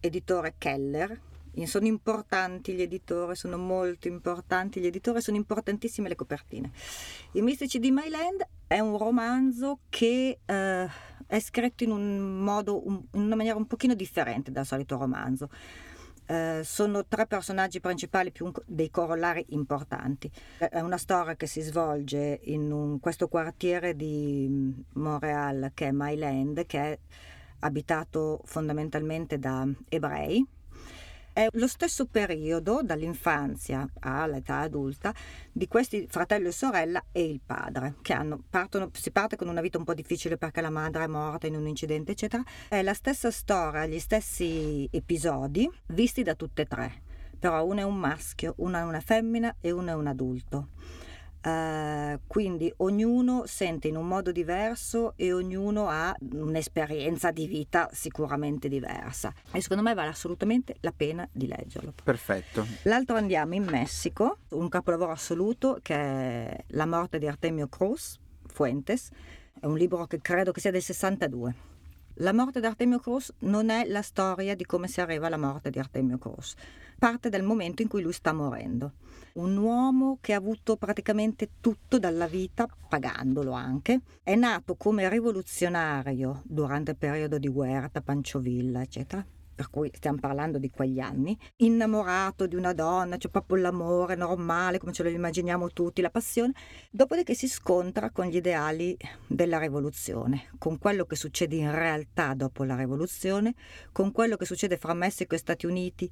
editore 0.00 0.54
Keller, 0.58 1.18
sono 1.64 1.86
importanti 1.86 2.74
gli 2.74 2.82
editori, 2.82 3.34
sono 3.34 3.56
molto 3.56 4.08
importanti 4.08 4.80
gli 4.80 4.86
editori, 4.86 5.22
sono 5.22 5.38
importantissime 5.38 6.08
le 6.08 6.14
copertine. 6.14 6.70
I 7.32 7.40
Mistici 7.40 7.78
di 7.78 7.90
Myland 7.90 8.46
è 8.66 8.78
un 8.80 8.98
romanzo 8.98 9.78
che 9.88 10.40
eh, 10.44 10.86
è 11.26 11.40
scritto 11.40 11.84
in 11.84 11.92
un 11.92 12.42
modo, 12.42 12.86
un, 12.86 13.02
in 13.12 13.22
una 13.22 13.36
maniera 13.36 13.56
un 13.56 13.66
pochino 13.66 13.94
differente 13.94 14.50
dal 14.50 14.66
solito 14.66 14.98
romanzo. 14.98 15.48
Eh, 16.28 16.62
sono 16.64 17.06
tre 17.06 17.26
personaggi 17.26 17.80
principali 17.80 18.32
più 18.32 18.50
dei 18.66 18.90
corollari 18.90 19.46
importanti. 19.50 20.30
È 20.58 20.80
una 20.80 20.98
storia 20.98 21.36
che 21.36 21.46
si 21.46 21.62
svolge 21.62 22.40
in 22.44 22.70
un, 22.70 23.00
questo 23.00 23.28
quartiere 23.28 23.94
di 23.96 24.74
Montreal 24.94 25.70
che 25.72 25.88
è 25.88 25.92
Myland, 25.92 26.66
che 26.66 26.80
è 26.80 26.98
abitato 27.60 28.42
fondamentalmente 28.44 29.38
da 29.38 29.66
ebrei 29.88 30.46
è 31.36 31.48
lo 31.52 31.66
stesso 31.66 32.06
periodo, 32.06 32.80
dall'infanzia 32.82 33.86
all'età 34.00 34.60
adulta, 34.60 35.12
di 35.52 35.68
questi 35.68 36.06
fratello 36.08 36.48
e 36.48 36.52
sorella 36.52 37.04
e 37.12 37.24
il 37.24 37.42
padre, 37.44 37.96
che 38.00 38.14
hanno, 38.14 38.42
partono, 38.48 38.88
si 38.94 39.10
parte 39.10 39.36
con 39.36 39.46
una 39.46 39.60
vita 39.60 39.76
un 39.76 39.84
po' 39.84 39.92
difficile 39.92 40.38
perché 40.38 40.62
la 40.62 40.70
madre 40.70 41.04
è 41.04 41.06
morta 41.06 41.46
in 41.46 41.54
un 41.54 41.66
incidente, 41.66 42.12
eccetera. 42.12 42.42
È 42.68 42.80
la 42.80 42.94
stessa 42.94 43.30
storia, 43.30 43.84
gli 43.84 43.98
stessi 43.98 44.88
episodi, 44.90 45.70
visti 45.88 46.22
da 46.22 46.34
tutte 46.34 46.62
e 46.62 46.64
tre. 46.64 47.02
Però 47.38 47.62
uno 47.66 47.80
è 47.80 47.84
un 47.84 47.98
maschio, 47.98 48.54
una 48.56 48.78
è 48.78 48.84
una 48.84 49.00
femmina 49.00 49.56
e 49.60 49.72
uno 49.72 49.90
è 49.90 49.94
un 49.94 50.06
adulto. 50.06 50.68
Uh, 51.46 52.18
quindi 52.26 52.72
ognuno 52.78 53.44
sente 53.46 53.86
in 53.86 53.94
un 53.94 54.08
modo 54.08 54.32
diverso 54.32 55.12
e 55.14 55.32
ognuno 55.32 55.86
ha 55.88 56.12
un'esperienza 56.32 57.30
di 57.30 57.46
vita 57.46 57.88
sicuramente 57.92 58.66
diversa 58.66 59.32
e 59.52 59.60
secondo 59.60 59.84
me 59.84 59.94
vale 59.94 60.08
assolutamente 60.08 60.74
la 60.80 60.92
pena 60.96 61.28
di 61.30 61.46
leggerlo. 61.46 61.94
Perfetto. 62.02 62.66
L'altro 62.82 63.14
andiamo 63.14 63.54
in 63.54 63.62
Messico, 63.62 64.38
un 64.50 64.68
capolavoro 64.68 65.12
assoluto 65.12 65.78
che 65.82 65.94
è 65.94 66.64
La 66.70 66.86
morte 66.86 67.20
di 67.20 67.28
Artemio 67.28 67.68
Cruz 67.68 68.18
Fuentes, 68.48 69.10
è 69.60 69.66
un 69.66 69.76
libro 69.76 70.04
che 70.08 70.20
credo 70.20 70.50
che 70.50 70.58
sia 70.58 70.72
del 70.72 70.82
62. 70.82 71.54
La 72.20 72.32
morte 72.32 72.58
di 72.58 72.66
Artemio 72.66 72.98
Cruz 72.98 73.32
non 73.40 73.68
è 73.68 73.86
la 73.86 74.02
storia 74.02 74.56
di 74.56 74.64
come 74.64 74.88
si 74.88 75.00
arriva 75.00 75.28
alla 75.28 75.36
morte 75.36 75.70
di 75.70 75.78
Artemio 75.78 76.18
Cruz 76.18 76.56
parte 76.98 77.28
dal 77.28 77.42
momento 77.42 77.82
in 77.82 77.88
cui 77.88 78.02
lui 78.02 78.12
sta 78.12 78.32
morendo. 78.32 78.92
Un 79.36 79.54
uomo 79.58 80.16
che 80.22 80.32
ha 80.32 80.38
avuto 80.38 80.76
praticamente 80.76 81.50
tutto 81.60 81.98
dalla 81.98 82.26
vita, 82.26 82.66
pagandolo 82.88 83.52
anche, 83.52 84.00
è 84.22 84.34
nato 84.34 84.76
come 84.76 85.10
rivoluzionario 85.10 86.40
durante 86.46 86.92
il 86.92 86.96
periodo 86.96 87.36
di 87.36 87.46
Huerta, 87.46 88.00
Panciovilla, 88.00 88.80
eccetera 88.80 89.24
per 89.56 89.70
cui 89.70 89.90
stiamo 89.94 90.18
parlando 90.20 90.58
di 90.58 90.70
quegli 90.70 91.00
anni, 91.00 91.36
innamorato 91.56 92.46
di 92.46 92.56
una 92.56 92.74
donna, 92.74 93.14
c'è 93.14 93.22
cioè 93.22 93.30
proprio 93.30 93.56
l'amore 93.56 94.14
normale, 94.14 94.76
come 94.76 94.92
ce 94.92 95.02
lo 95.02 95.08
immaginiamo 95.08 95.70
tutti, 95.70 96.02
la 96.02 96.10
passione, 96.10 96.52
dopodiché 96.90 97.32
si 97.32 97.48
scontra 97.48 98.10
con 98.10 98.26
gli 98.26 98.36
ideali 98.36 98.94
della 99.26 99.58
rivoluzione, 99.58 100.50
con 100.58 100.78
quello 100.78 101.06
che 101.06 101.16
succede 101.16 101.56
in 101.56 101.70
realtà 101.70 102.34
dopo 102.34 102.64
la 102.64 102.76
rivoluzione, 102.76 103.54
con 103.92 104.12
quello 104.12 104.36
che 104.36 104.44
succede 104.44 104.76
fra 104.76 104.92
Messico 104.92 105.34
e 105.34 105.38
Stati 105.38 105.64
Uniti 105.64 106.10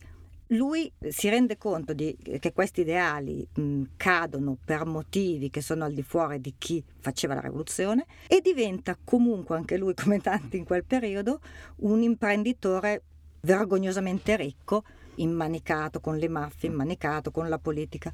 lui 0.48 0.92
si 1.08 1.28
rende 1.28 1.56
conto 1.56 1.94
di, 1.94 2.16
che 2.38 2.52
questi 2.52 2.82
ideali 2.82 3.46
mh, 3.54 3.82
cadono 3.96 4.56
per 4.62 4.84
motivi 4.84 5.48
che 5.50 5.62
sono 5.62 5.84
al 5.84 5.92
di 5.92 6.02
fuori 6.02 6.40
di 6.40 6.54
chi 6.58 6.84
faceva 7.00 7.34
la 7.34 7.40
rivoluzione 7.40 8.04
e 8.26 8.40
diventa 8.42 8.96
comunque 9.02 9.56
anche 9.56 9.76
lui, 9.76 9.94
come 10.00 10.20
tanti 10.20 10.58
in 10.58 10.64
quel 10.64 10.84
periodo, 10.84 11.40
un 11.76 12.02
imprenditore 12.02 13.02
vergognosamente 13.40 14.36
ricco, 14.36 14.84
immanicato 15.16 16.00
con 16.00 16.16
le 16.18 16.28
maffie, 16.28 16.68
immanicato 16.68 17.30
con 17.30 17.48
la 17.48 17.58
politica. 17.58 18.12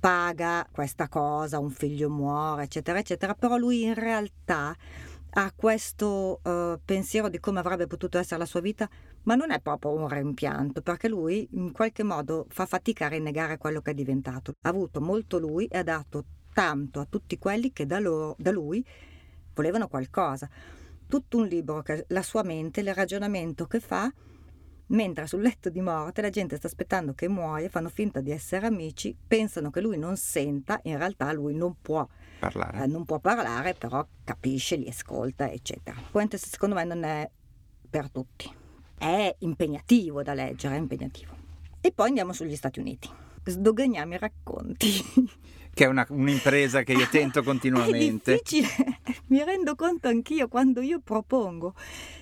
Paga 0.00 0.66
questa 0.70 1.08
cosa, 1.08 1.58
un 1.58 1.70
figlio 1.70 2.08
muore, 2.08 2.64
eccetera, 2.64 2.98
eccetera, 2.98 3.34
però 3.34 3.56
lui 3.56 3.82
in 3.82 3.94
realtà 3.94 4.76
ha 5.30 5.52
questo 5.54 6.40
uh, 6.42 6.78
pensiero 6.84 7.28
di 7.28 7.38
come 7.38 7.58
avrebbe 7.58 7.86
potuto 7.86 8.18
essere 8.18 8.38
la 8.38 8.46
sua 8.46 8.60
vita, 8.60 8.88
ma 9.28 9.34
non 9.34 9.50
è 9.50 9.60
proprio 9.60 9.92
un 9.92 10.08
rimpianto, 10.08 10.80
perché 10.80 11.06
lui 11.06 11.46
in 11.50 11.70
qualche 11.70 12.02
modo 12.02 12.46
fa 12.48 12.64
fatica 12.64 13.04
a 13.04 13.08
rinnegare 13.08 13.58
quello 13.58 13.82
che 13.82 13.90
è 13.90 13.94
diventato. 13.94 14.54
Ha 14.62 14.70
avuto 14.70 15.02
molto 15.02 15.38
lui 15.38 15.66
e 15.66 15.76
ha 15.76 15.82
dato 15.82 16.24
tanto 16.54 17.00
a 17.00 17.06
tutti 17.06 17.36
quelli 17.36 17.70
che 17.74 17.84
da, 17.84 17.98
loro, 17.98 18.36
da 18.38 18.50
lui 18.50 18.82
volevano 19.52 19.86
qualcosa. 19.86 20.48
Tutto 21.06 21.36
un 21.36 21.46
libro 21.46 21.82
che 21.82 22.06
la 22.08 22.22
sua 22.22 22.42
mente, 22.42 22.80
il 22.80 22.94
ragionamento 22.94 23.66
che 23.66 23.80
fa, 23.80 24.10
mentre 24.86 25.26
sul 25.26 25.42
letto 25.42 25.68
di 25.68 25.82
morte 25.82 26.22
la 26.22 26.30
gente 26.30 26.56
sta 26.56 26.66
aspettando 26.66 27.12
che 27.12 27.28
muoia, 27.28 27.68
fanno 27.68 27.90
finta 27.90 28.22
di 28.22 28.30
essere 28.30 28.66
amici, 28.66 29.14
pensano 29.26 29.68
che 29.68 29.82
lui 29.82 29.98
non 29.98 30.16
senta, 30.16 30.80
in 30.84 30.96
realtà 30.96 31.30
lui 31.34 31.54
non 31.54 31.76
può 31.82 32.08
parlare, 32.38 32.84
eh, 32.84 32.86
non 32.86 33.04
può 33.04 33.18
parlare 33.18 33.74
però 33.74 34.06
capisce, 34.24 34.76
li 34.76 34.88
ascolta, 34.88 35.50
eccetera. 35.50 36.00
Fuentes 36.10 36.48
secondo 36.48 36.76
me 36.76 36.84
non 36.84 37.04
è 37.04 37.30
per 37.90 38.10
tutti, 38.10 38.50
è 38.98 39.34
impegnativo 39.40 40.22
da 40.22 40.34
leggere, 40.34 40.74
è 40.74 40.78
impegnativo. 40.78 41.36
E 41.80 41.92
poi 41.92 42.08
andiamo 42.08 42.32
sugli 42.32 42.56
Stati 42.56 42.80
Uniti, 42.80 43.08
sdoganiamo 43.44 44.14
i 44.14 44.18
racconti. 44.18 44.88
che 45.78 45.84
è 45.84 45.86
una, 45.86 46.04
un'impresa 46.08 46.82
che 46.82 46.92
io 46.92 47.06
tento 47.08 47.42
continuamente. 47.44 48.34
È 48.34 48.40
difficile, 48.42 48.98
mi 49.26 49.44
rendo 49.44 49.76
conto 49.76 50.08
anch'io 50.08 50.48
quando 50.48 50.80
io 50.80 51.00
propongo. 51.00 51.74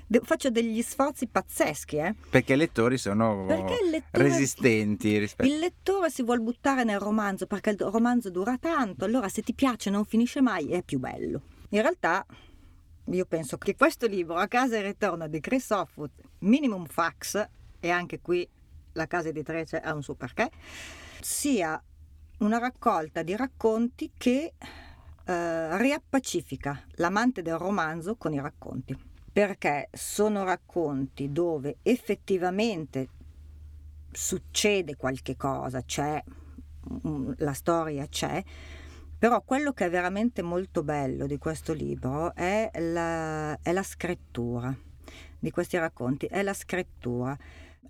De- 0.06 0.20
faccio 0.22 0.50
degli 0.50 0.82
sforzi 0.82 1.26
pazzeschi. 1.26 1.96
Eh? 1.96 2.14
Perché 2.28 2.52
i 2.52 2.56
lettori 2.56 2.98
sono 2.98 3.46
lettore, 3.46 4.04
resistenti. 4.10 5.16
Rispetto... 5.16 5.48
Il 5.48 5.58
lettore 5.58 6.10
si 6.10 6.22
vuole 6.22 6.40
buttare 6.40 6.84
nel 6.84 7.00
romanzo 7.00 7.46
perché 7.46 7.70
il 7.70 7.78
romanzo 7.78 8.30
dura 8.30 8.58
tanto, 8.58 9.06
allora 9.06 9.30
se 9.30 9.40
ti 9.40 9.54
piace 9.54 9.88
non 9.88 10.04
finisce 10.04 10.42
mai 10.42 10.68
è 10.68 10.82
più 10.82 10.98
bello. 10.98 11.40
In 11.70 11.80
realtà 11.80 12.26
io 13.06 13.24
penso 13.24 13.56
che 13.56 13.74
questo 13.74 14.06
libro, 14.06 14.34
A 14.34 14.48
casa 14.48 14.76
e 14.76 14.82
ritorno 14.82 15.28
di 15.28 15.40
Chris 15.40 15.70
Offwood, 15.70 16.10
Minimum 16.40 16.86
Fax, 16.86 17.48
e 17.80 17.90
anche 17.90 18.20
qui 18.20 18.48
la 18.92 19.06
casa 19.06 19.28
editrice 19.28 19.78
ha 19.78 19.94
un 19.94 20.02
suo 20.02 20.14
perché, 20.14 20.50
sia 21.20 21.80
una 22.38 22.58
raccolta 22.58 23.22
di 23.22 23.34
racconti 23.36 24.10
che 24.16 24.54
eh, 25.24 25.78
riappacifica 25.78 26.84
l'amante 26.96 27.42
del 27.42 27.58
romanzo 27.58 28.16
con 28.16 28.32
i 28.32 28.40
racconti, 28.40 28.96
perché 29.32 29.88
sono 29.92 30.44
racconti 30.44 31.32
dove 31.32 31.78
effettivamente 31.82 33.08
succede 34.10 34.96
qualche 34.96 35.36
cosa, 35.36 35.82
c'è, 35.82 36.22
mm, 37.06 37.32
la 37.38 37.52
storia 37.52 38.06
c'è, 38.06 38.42
però 39.18 39.42
quello 39.42 39.72
che 39.72 39.86
è 39.86 39.90
veramente 39.90 40.42
molto 40.42 40.82
bello 40.82 41.26
di 41.26 41.38
questo 41.38 41.72
libro 41.72 42.34
è 42.34 42.70
la, 42.78 43.58
è 43.60 43.72
la 43.72 43.82
scrittura 43.82 44.76
di 45.38 45.50
questi 45.50 45.78
racconti, 45.78 46.26
è 46.26 46.42
la 46.42 46.54
scrittura 46.54 47.36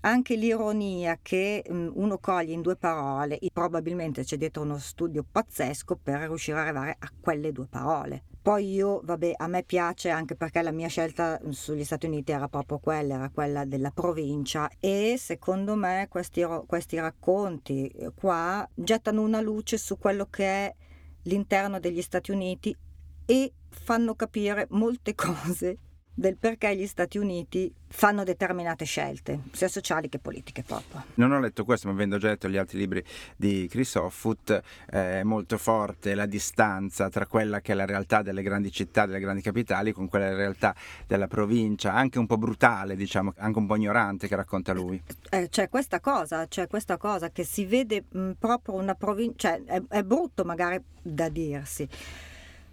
anche 0.01 0.37
l'ironia 0.37 1.19
che 1.21 1.65
um, 1.69 1.91
uno 1.95 2.19
coglie 2.19 2.53
in 2.53 2.63
due 2.63 2.77
parole, 2.77 3.39
probabilmente 3.53 4.23
c'è 4.23 4.37
dietro 4.37 4.63
uno 4.63 4.79
studio 4.79 5.25
pazzesco 5.29 5.99
per 6.01 6.21
riuscire 6.21 6.59
ad 6.59 6.67
arrivare 6.67 6.97
a 6.99 7.11
quelle 7.21 7.53
due 7.53 7.67
parole. 7.67 8.25
Poi 8.41 8.71
io, 8.71 9.01
vabbè, 9.03 9.33
a 9.37 9.49
me 9.49 9.65
piace 9.65 10.09
anche 10.11 10.37
perché 10.37 10.63
la 10.63 10.71
mia 10.71 10.87
scelta 10.87 11.41
sugli 11.49 11.83
Stati 11.83 12.07
Uniti 12.07 12.31
era 12.31 12.49
proprio 12.49 12.79
quella, 12.79 13.15
era 13.15 13.31
quella 13.31 13.65
della 13.65 13.91
provincia 13.91 14.71
e 14.79 15.17
secondo 15.19 15.75
me 15.75 16.07
questi, 16.09 16.47
questi 16.67 16.97
racconti 17.01 17.89
eh, 17.89 18.13
qua 18.15 18.69
gettano 18.73 19.23
una 19.23 19.41
luce 19.41 19.77
su 19.79 19.99
quello 19.99 20.29
che 20.31 20.45
è 20.45 20.75
l'interno 21.23 21.81
degli 21.81 22.03
Stati 22.03 22.31
Uniti 22.31 22.77
e 23.25 23.53
fanno 23.69 24.15
capire 24.15 24.69
molte 24.71 25.15
cose 25.17 25.79
del 26.19 26.37
perché 26.39 26.75
gli 26.75 26.87
Stati 26.87 27.19
Uniti 27.19 27.71
fanno 27.89 28.25
determinate 28.25 28.87
scelte, 28.87 29.41
sia 29.53 29.69
sociali 29.69 30.09
che 30.09 30.19
politiche 30.19 30.63
proprio. 30.63 31.05
Non 31.15 31.31
ho 31.33 31.39
letto 31.39 31.65
questo, 31.65 31.89
ma 31.89 31.93
avendo 31.93 32.17
già 32.17 32.29
letto 32.29 32.49
gli 32.49 32.57
altri 32.57 32.79
libri 32.79 33.05
di 33.37 33.69
Chris 33.69 33.95
Offutt, 33.97 34.51
eh, 34.51 35.21
è 35.21 35.23
molto 35.23 35.59
forte 35.59 36.15
la 36.15 36.25
distanza 36.25 37.11
tra 37.11 37.27
quella 37.27 37.61
che 37.61 37.73
è 37.73 37.75
la 37.75 37.85
realtà 37.85 38.23
delle 38.23 38.43
grandi 38.43 38.73
città, 38.73 39.05
delle 39.05 39.21
grandi 39.21 39.43
capitali, 39.43 39.93
con 39.93 40.09
quella 40.09 40.35
realtà 40.35 40.75
della 41.07 41.29
provincia, 41.29 41.93
anche 41.93 42.19
un 42.19 42.27
po' 42.27 42.39
brutale, 42.39 42.97
diciamo, 42.97 43.35
anche 43.37 43.59
un 43.59 43.67
po' 43.67 43.77
ignorante 43.77 44.27
che 44.27 44.37
racconta 44.37 44.73
lui. 44.73 45.01
Eh, 45.29 45.51
c'è 45.51 45.69
questa 45.69 46.01
cosa, 46.01 46.47
c'è 46.47 46.67
questa 46.67 46.97
cosa 46.97 47.31
che 47.31 47.45
si 47.45 47.67
vede 47.67 48.05
mh, 48.09 48.31
proprio 48.39 48.75
una 48.77 48.95
provincia, 48.95 49.51
cioè 49.51 49.63
è, 49.65 49.83
è 49.87 50.03
brutto 50.03 50.45
magari 50.45 50.83
da 51.03 51.29
dirsi 51.29 51.87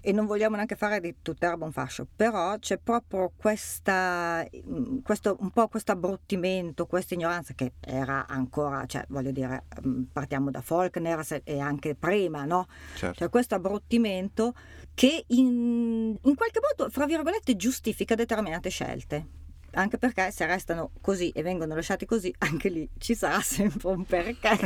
e 0.05 0.11
non 0.11 0.25
vogliamo 0.25 0.55
neanche 0.55 0.75
fare 0.75 0.99
di 0.99 1.15
tutt'erba 1.21 1.63
un 1.63 1.71
fascio, 1.71 2.05
però 2.13 2.59
c'è 2.59 2.77
proprio 2.77 3.31
questa, 3.33 4.45
mm, 4.45 4.97
questo, 4.99 5.37
un 5.39 5.49
po' 5.49 5.69
questo 5.69 5.93
abbruttimento, 5.93 6.85
questa 6.85 7.13
ignoranza 7.13 7.53
che 7.53 7.75
era 7.79 8.27
ancora, 8.27 8.85
cioè 8.85 9.05
voglio 9.07 9.31
dire, 9.31 9.63
mm, 9.85 10.03
partiamo 10.11 10.51
da 10.51 10.59
Faulkner 10.59 11.41
e 11.45 11.59
anche 11.59 11.95
prima, 11.95 12.43
no? 12.43 12.67
Certo. 12.95 13.19
Cioè 13.19 13.29
questo 13.29 13.55
abbruttimento 13.55 14.53
che 14.93 15.23
in, 15.27 16.17
in 16.21 16.35
qualche 16.35 16.59
modo, 16.59 16.91
fra 16.91 17.05
virgolette, 17.05 17.55
giustifica 17.55 18.13
determinate 18.13 18.67
scelte 18.69 19.41
anche 19.73 19.97
perché 19.97 20.31
se 20.31 20.45
restano 20.45 20.91
così 21.01 21.29
e 21.29 21.41
vengono 21.41 21.75
lasciati 21.75 22.05
così, 22.05 22.33
anche 22.39 22.69
lì 22.69 22.88
ci 22.97 23.15
sarà 23.15 23.41
sempre 23.41 23.89
un 23.89 24.05
perché. 24.05 24.57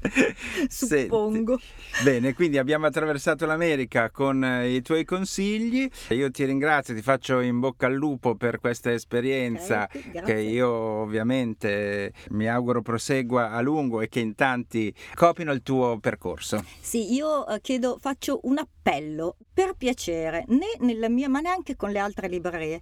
Suppongo. 0.68 1.58
Senti. 1.58 2.10
Bene, 2.10 2.34
quindi 2.34 2.58
abbiamo 2.58 2.86
attraversato 2.86 3.46
l'America 3.46 4.10
con 4.10 4.42
eh, 4.42 4.74
i 4.74 4.82
tuoi 4.82 5.04
consigli. 5.04 5.88
Io 6.10 6.30
ti 6.30 6.44
ringrazio, 6.44 6.94
ti 6.94 7.02
faccio 7.02 7.40
in 7.40 7.60
bocca 7.60 7.86
al 7.86 7.94
lupo 7.94 8.34
per 8.34 8.60
questa 8.60 8.92
esperienza 8.92 9.88
okay, 9.92 10.22
che 10.24 10.40
io 10.40 10.68
ovviamente 10.68 12.12
mi 12.30 12.48
auguro 12.48 12.82
prosegua 12.82 13.50
a 13.50 13.60
lungo 13.60 14.00
e 14.00 14.08
che 14.08 14.20
in 14.20 14.34
tanti 14.34 14.92
copino 15.14 15.52
il 15.52 15.62
tuo 15.62 15.98
percorso. 15.98 16.64
Sì, 16.80 17.12
io 17.12 17.46
eh, 17.46 17.60
chiedo, 17.60 17.98
faccio 18.00 18.40
un 18.44 18.58
appello 18.58 19.36
per 19.52 19.74
piacere, 19.76 20.44
né 20.48 20.66
nella 20.80 21.08
mia 21.08 21.28
ma 21.28 21.40
neanche 21.40 21.76
con 21.76 21.90
le 21.90 21.98
altre 21.98 22.28
librerie 22.28 22.80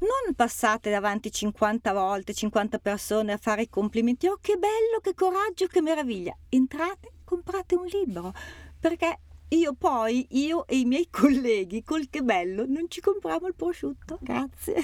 non 0.00 0.34
passate 0.34 0.90
davanti 0.90 1.30
50 1.30 1.92
volte, 1.92 2.34
50 2.34 2.78
persone 2.78 3.32
a 3.32 3.38
fare 3.38 3.62
i 3.62 3.68
complimenti. 3.68 4.26
Oh, 4.26 4.38
che 4.40 4.56
bello, 4.56 5.00
che 5.02 5.14
coraggio, 5.14 5.66
che 5.66 5.80
meraviglia. 5.80 6.36
Entrate, 6.48 7.12
comprate 7.24 7.74
un 7.74 7.86
libro, 7.86 8.32
perché 8.78 9.18
io 9.48 9.72
poi, 9.72 10.26
io 10.30 10.66
e 10.66 10.78
i 10.78 10.84
miei 10.84 11.08
colleghi, 11.10 11.82
col 11.82 12.08
che 12.10 12.22
bello, 12.22 12.64
non 12.66 12.86
ci 12.88 13.00
compriamo 13.00 13.46
il 13.46 13.54
prosciutto. 13.54 14.18
Grazie. 14.20 14.74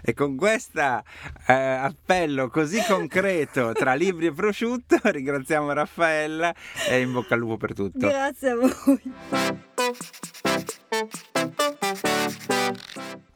E 0.00 0.14
con 0.14 0.36
questo 0.36 0.80
eh, 1.48 1.52
appello 1.52 2.48
così 2.48 2.82
concreto 2.88 3.72
tra 3.74 3.92
libri 3.94 4.26
e 4.26 4.32
prosciutto 4.32 4.98
ringraziamo 5.02 5.70
Raffaella 5.70 6.54
e 6.88 7.00
in 7.00 7.12
bocca 7.12 7.34
al 7.34 7.40
lupo 7.40 7.58
per 7.58 7.74
tutto. 7.74 7.98
Grazie 7.98 8.50
a 8.50 8.56
voi. 8.56 9.02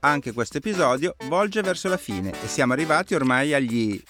Anche 0.02 0.32
questo 0.32 0.56
episodio 0.56 1.14
volge 1.28 1.60
verso 1.60 1.90
la 1.90 1.98
fine 1.98 2.30
e 2.30 2.48
siamo 2.48 2.72
arrivati 2.72 3.14
ormai 3.14 3.52
agli 3.52 4.02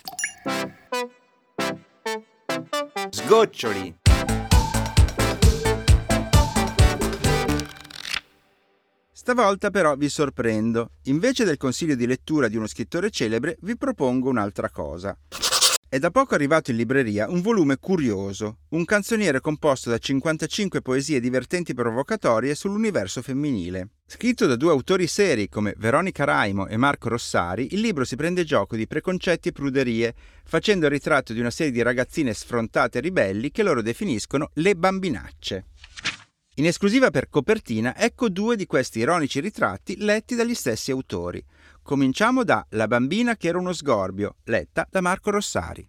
sgoccioli. 3.10 3.98
Stavolta 9.10 9.70
però 9.70 9.96
vi 9.96 10.08
sorprendo. 10.08 10.92
Invece 11.04 11.44
del 11.44 11.56
consiglio 11.56 11.96
di 11.96 12.06
lettura 12.06 12.46
di 12.46 12.56
uno 12.56 12.68
scrittore 12.68 13.10
celebre, 13.10 13.56
vi 13.62 13.76
propongo 13.76 14.28
un'altra 14.28 14.70
cosa. 14.70 15.18
È 15.92 15.98
da 15.98 16.12
poco 16.12 16.36
arrivato 16.36 16.70
in 16.70 16.76
libreria 16.76 17.28
un 17.28 17.40
volume 17.40 17.76
curioso, 17.78 18.58
un 18.68 18.84
canzoniere 18.84 19.40
composto 19.40 19.90
da 19.90 19.98
55 19.98 20.82
poesie 20.82 21.18
divertenti 21.18 21.72
e 21.72 21.74
provocatorie 21.74 22.54
sull'universo 22.54 23.22
femminile. 23.22 23.88
Scritto 24.06 24.46
da 24.46 24.54
due 24.54 24.70
autori 24.70 25.08
seri 25.08 25.48
come 25.48 25.74
Veronica 25.78 26.22
Raimo 26.22 26.68
e 26.68 26.76
Marco 26.76 27.08
Rossari, 27.08 27.74
il 27.74 27.80
libro 27.80 28.04
si 28.04 28.14
prende 28.14 28.44
gioco 28.44 28.76
di 28.76 28.86
preconcetti 28.86 29.48
e 29.48 29.52
pruderie, 29.52 30.14
facendo 30.44 30.86
il 30.86 30.92
ritratto 30.92 31.32
di 31.32 31.40
una 31.40 31.50
serie 31.50 31.72
di 31.72 31.82
ragazzine 31.82 32.34
sfrontate 32.34 32.98
e 32.98 33.00
ribelli 33.00 33.50
che 33.50 33.64
loro 33.64 33.82
definiscono 33.82 34.50
le 34.54 34.76
bambinacce. 34.76 35.64
In 36.54 36.66
esclusiva 36.66 37.10
per 37.10 37.28
copertina, 37.28 37.96
ecco 37.96 38.28
due 38.28 38.54
di 38.54 38.66
questi 38.66 39.00
ironici 39.00 39.40
ritratti 39.40 39.96
letti 39.98 40.36
dagli 40.36 40.54
stessi 40.54 40.92
autori. 40.92 41.44
Cominciamo 41.90 42.44
da 42.44 42.64
La 42.68 42.86
bambina 42.86 43.34
che 43.34 43.48
era 43.48 43.58
uno 43.58 43.72
sgorbio, 43.72 44.36
letta 44.44 44.86
da 44.88 45.00
Marco 45.00 45.32
Rossari. 45.32 45.84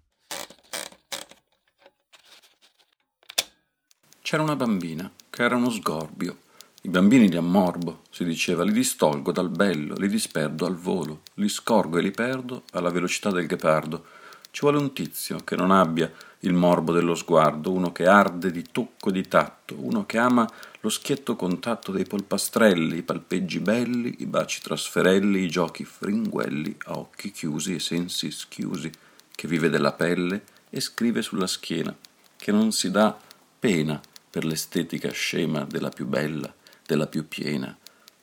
C'era 4.19 4.41
una 4.41 4.55
bambina 4.55 5.11
che 5.29 5.43
era 5.43 5.57
uno 5.57 5.69
sgorbio. 5.69 6.37
I 6.81 6.89
bambini 6.89 7.29
li 7.29 7.37
ammorbo, 7.37 8.01
si 8.09 8.23
diceva, 8.23 8.63
li 8.63 8.71
distolgo 8.71 9.31
dal 9.31 9.51
bello, 9.51 9.93
li 9.93 10.07
disperdo 10.07 10.65
al 10.65 10.75
volo, 10.75 11.21
li 11.35 11.47
scorgo 11.47 11.99
e 11.99 12.01
li 12.01 12.09
perdo 12.09 12.63
alla 12.71 12.89
velocità 12.89 13.29
del 13.29 13.45
ghepardo. 13.45 14.03
Ci 14.49 14.61
vuole 14.61 14.79
un 14.79 14.93
tizio 14.93 15.37
che 15.43 15.55
non 15.55 15.69
abbia 15.69 16.11
il 16.41 16.53
morbo 16.53 16.91
dello 16.91 17.15
sguardo, 17.15 17.71
uno 17.71 17.91
che 17.91 18.07
arde 18.07 18.51
di 18.51 18.63
tocco 18.71 19.11
di 19.11 19.27
tatto, 19.27 19.75
uno 19.77 20.05
che 20.05 20.17
ama 20.17 20.49
lo 20.79 20.89
schietto 20.89 21.35
contatto 21.35 21.91
dei 21.91 22.05
polpastrelli, 22.05 22.97
i 22.97 23.03
palpeggi 23.03 23.59
belli, 23.59 24.15
i 24.19 24.25
baci 24.25 24.61
trasferelli, 24.61 25.43
i 25.43 25.49
giochi 25.49 25.83
fringuelli 25.83 26.75
a 26.85 26.97
occhi 26.97 27.31
chiusi 27.31 27.75
e 27.75 27.79
sensi 27.79 28.31
schiusi, 28.31 28.89
che 29.33 29.47
vive 29.47 29.69
della 29.69 29.93
pelle 29.93 30.43
e 30.69 30.79
scrive 30.79 31.21
sulla 31.21 31.47
schiena, 31.47 31.95
che 32.35 32.51
non 32.51 32.71
si 32.71 32.89
dà 32.89 33.15
pena 33.59 34.01
per 34.29 34.43
l'estetica 34.45 35.11
scema 35.11 35.65
della 35.65 35.89
più 35.89 36.07
bella, 36.07 36.51
della 36.85 37.07
più 37.07 37.27
piena, 37.27 37.75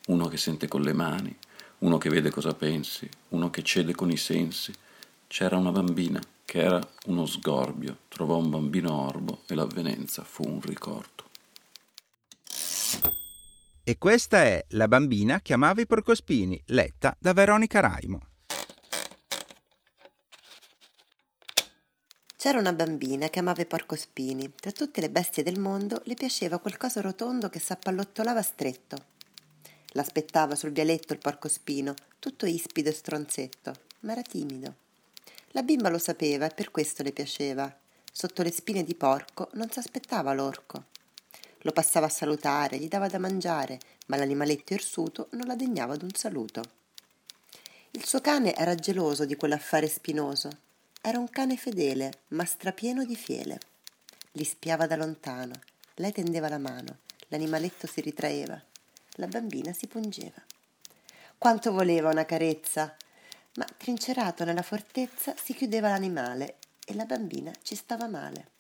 uno 0.07 0.27
che 0.27 0.39
sente 0.39 0.67
con 0.67 0.83
le 0.83 0.93
mani, 0.93 1.37
uno 1.79 1.99
che 1.99 2.09
vede 2.09 2.31
cosa 2.31 2.55
pensi, 2.55 3.09
uno 3.29 3.51
che 3.51 3.63
cede 3.63 3.95
con 3.95 4.11
i 4.11 4.17
sensi. 4.17 4.73
C'era 5.29 5.57
una 5.57 5.71
bambina 5.71 6.21
che 6.49 6.61
era 6.61 6.81
uno 7.09 7.27
sgorbio, 7.27 7.99
trovò 8.09 8.39
un 8.39 8.49
bambino 8.49 9.07
orbo 9.07 9.43
e 9.47 9.55
l'avvenenza 9.55 10.25
fu 10.25 10.49
un 10.49 10.63
ricordo. 10.63 11.29
E 13.85 13.99
questa 13.99 14.45
è 14.45 14.65
La 14.69 14.89
bambina 14.89 15.43
che 15.43 15.53
amava 15.53 15.83
i 15.83 15.87
porcospini, 15.87 16.59
letta 16.69 17.15
da 17.19 17.35
Veronica 17.35 17.81
Raimo. 17.81 18.21
C'era 22.35 22.59
una 22.59 22.73
bambina 22.73 23.29
che 23.29 23.41
amava 23.41 23.61
i 23.61 23.67
porcospini. 23.67 24.51
Tra 24.55 24.73
tutte 24.73 25.03
le 25.03 25.11
bestie 25.11 25.43
del 25.43 25.61
mondo 25.61 26.01
le 26.05 26.15
piaceva 26.15 26.61
qualcosa 26.61 27.03
rotondo 27.03 27.51
che 27.51 27.61
s'appallottolava 27.61 28.41
stretto. 28.41 28.97
L'aspettava 29.89 30.55
sul 30.55 30.73
vialetto 30.73 31.13
il 31.13 31.19
porcospino, 31.19 31.93
tutto 32.19 32.47
ispido 32.47 32.89
e 32.89 32.93
stronzetto, 32.93 33.75
ma 34.01 34.13
era 34.13 34.23
timido. 34.23 34.87
La 35.59 35.65
bimba 35.65 35.89
lo 35.89 35.99
sapeva 35.99 36.47
e 36.47 36.55
per 36.55 36.71
questo 36.71 37.03
le 37.03 37.11
piaceva. 37.11 37.77
Sotto 38.13 38.45
le 38.45 38.53
spine 38.53 38.85
di 38.85 38.95
porco 38.95 39.49
non 39.55 39.69
s'aspettava 39.69 40.33
l'orco. 40.33 40.85
Lo 41.63 41.73
passava 41.73 42.07
a 42.07 42.11
salutare, 42.11 42.79
gli 42.79 42.87
dava 42.87 43.09
da 43.09 43.19
mangiare, 43.19 43.81
ma 44.07 44.17
l'animaletto 44.17 44.75
irsuto 44.75 45.27
non 45.33 45.49
la 45.49 45.57
degnava 45.57 45.97
d'un 45.97 46.13
saluto. 46.15 46.63
Il 47.91 48.05
suo 48.05 48.21
cane 48.21 48.55
era 48.55 48.77
geloso 48.77 49.25
di 49.25 49.35
quell'affare 49.35 49.89
spinoso. 49.89 50.49
Era 51.01 51.19
un 51.19 51.29
cane 51.29 51.57
fedele, 51.57 52.21
ma 52.29 52.45
strapieno 52.45 53.05
di 53.05 53.17
fiele. 53.17 53.59
Li 54.33 54.45
spiava 54.45 54.87
da 54.87 54.95
lontano. 54.95 55.55
Lei 55.95 56.13
tendeva 56.13 56.49
la 56.49 56.59
mano. 56.59 56.99
L'animaletto 57.31 57.89
si 57.89 58.01
ritraeva. 58.01 58.63
La 59.15 59.27
bambina 59.27 59.73
si 59.73 59.89
pungeva. 59.89 60.41
Quanto 61.37 61.73
voleva 61.73 62.11
una 62.11 62.25
carezza! 62.25 62.97
Ma 63.59 63.67
trincerato 63.77 64.45
nella 64.45 64.63
fortezza 64.63 65.35
si 65.37 65.53
chiudeva 65.53 65.89
l'animale 65.89 66.59
e 66.87 66.95
la 66.95 67.07
bambina 67.07 67.51
ci 67.63 67.75
stava 67.75 68.07
male. 68.07 68.53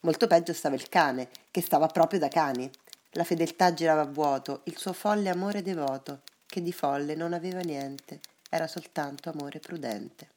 Molto 0.00 0.26
peggio 0.26 0.52
stava 0.52 0.74
il 0.74 0.88
cane, 0.88 1.28
che 1.52 1.62
stava 1.62 1.86
proprio 1.86 2.18
da 2.18 2.26
cani. 2.26 2.68
La 3.12 3.22
fedeltà 3.22 3.72
girava 3.72 4.00
a 4.00 4.06
vuoto, 4.06 4.62
il 4.64 4.76
suo 4.76 4.92
folle 4.92 5.28
amore 5.28 5.62
devoto, 5.62 6.22
che 6.44 6.60
di 6.60 6.72
folle 6.72 7.14
non 7.14 7.34
aveva 7.34 7.60
niente, 7.60 8.18
era 8.50 8.66
soltanto 8.66 9.30
amore 9.30 9.60
prudente. 9.60 10.28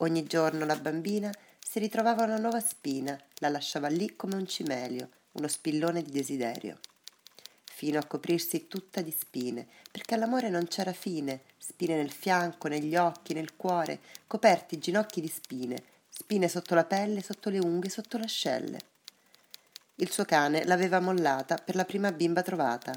Ogni 0.00 0.24
giorno 0.24 0.66
la 0.66 0.76
bambina 0.76 1.32
si 1.58 1.78
ritrovava 1.78 2.24
una 2.24 2.36
nuova 2.36 2.60
spina, 2.60 3.18
la 3.36 3.48
lasciava 3.48 3.88
lì 3.88 4.16
come 4.16 4.34
un 4.34 4.46
cimelio, 4.46 5.08
uno 5.32 5.48
spillone 5.48 6.02
di 6.02 6.10
desiderio, 6.10 6.78
fino 7.82 7.98
a 7.98 8.04
coprirsi 8.04 8.68
tutta 8.68 9.00
di 9.00 9.10
spine, 9.10 9.66
perché 9.90 10.14
all'amore 10.14 10.48
non 10.48 10.68
c'era 10.68 10.92
fine, 10.92 11.40
spine 11.58 11.96
nel 11.96 12.12
fianco, 12.12 12.68
negli 12.68 12.94
occhi, 12.94 13.34
nel 13.34 13.56
cuore, 13.56 13.98
coperti 14.28 14.76
i 14.76 14.78
ginocchi 14.78 15.20
di 15.20 15.26
spine, 15.26 15.82
spine 16.08 16.46
sotto 16.46 16.76
la 16.76 16.84
pelle, 16.84 17.24
sotto 17.24 17.50
le 17.50 17.58
unghie, 17.58 17.90
sotto 17.90 18.18
l'ascelle. 18.18 18.78
Il 19.96 20.12
suo 20.12 20.24
cane 20.24 20.64
l'aveva 20.64 21.00
mollata 21.00 21.56
per 21.56 21.74
la 21.74 21.84
prima 21.84 22.12
bimba 22.12 22.42
trovata, 22.42 22.92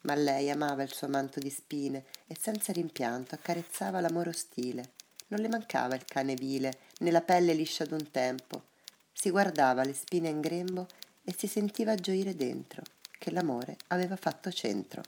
ma 0.00 0.16
lei 0.16 0.50
amava 0.50 0.82
il 0.82 0.92
suo 0.92 1.06
manto 1.06 1.38
di 1.38 1.50
spine 1.50 2.06
e 2.26 2.36
senza 2.36 2.72
rimpianto 2.72 3.36
accarezzava 3.36 4.00
l'amore 4.00 4.30
ostile. 4.30 4.94
Non 5.28 5.38
le 5.38 5.48
mancava 5.48 5.94
il 5.94 6.04
cane 6.06 6.34
vile, 6.34 6.76
né 6.98 7.12
la 7.12 7.20
pelle 7.20 7.54
liscia 7.54 7.84
d'un 7.84 8.10
tempo. 8.10 8.64
Si 9.12 9.30
guardava 9.30 9.84
le 9.84 9.94
spine 9.94 10.28
in 10.28 10.40
grembo 10.40 10.88
e 11.22 11.32
si 11.38 11.46
sentiva 11.46 11.94
gioire 11.94 12.34
dentro, 12.34 12.82
che 13.22 13.30
l'amore 13.30 13.76
aveva 13.88 14.16
fatto 14.16 14.50
centro. 14.50 15.00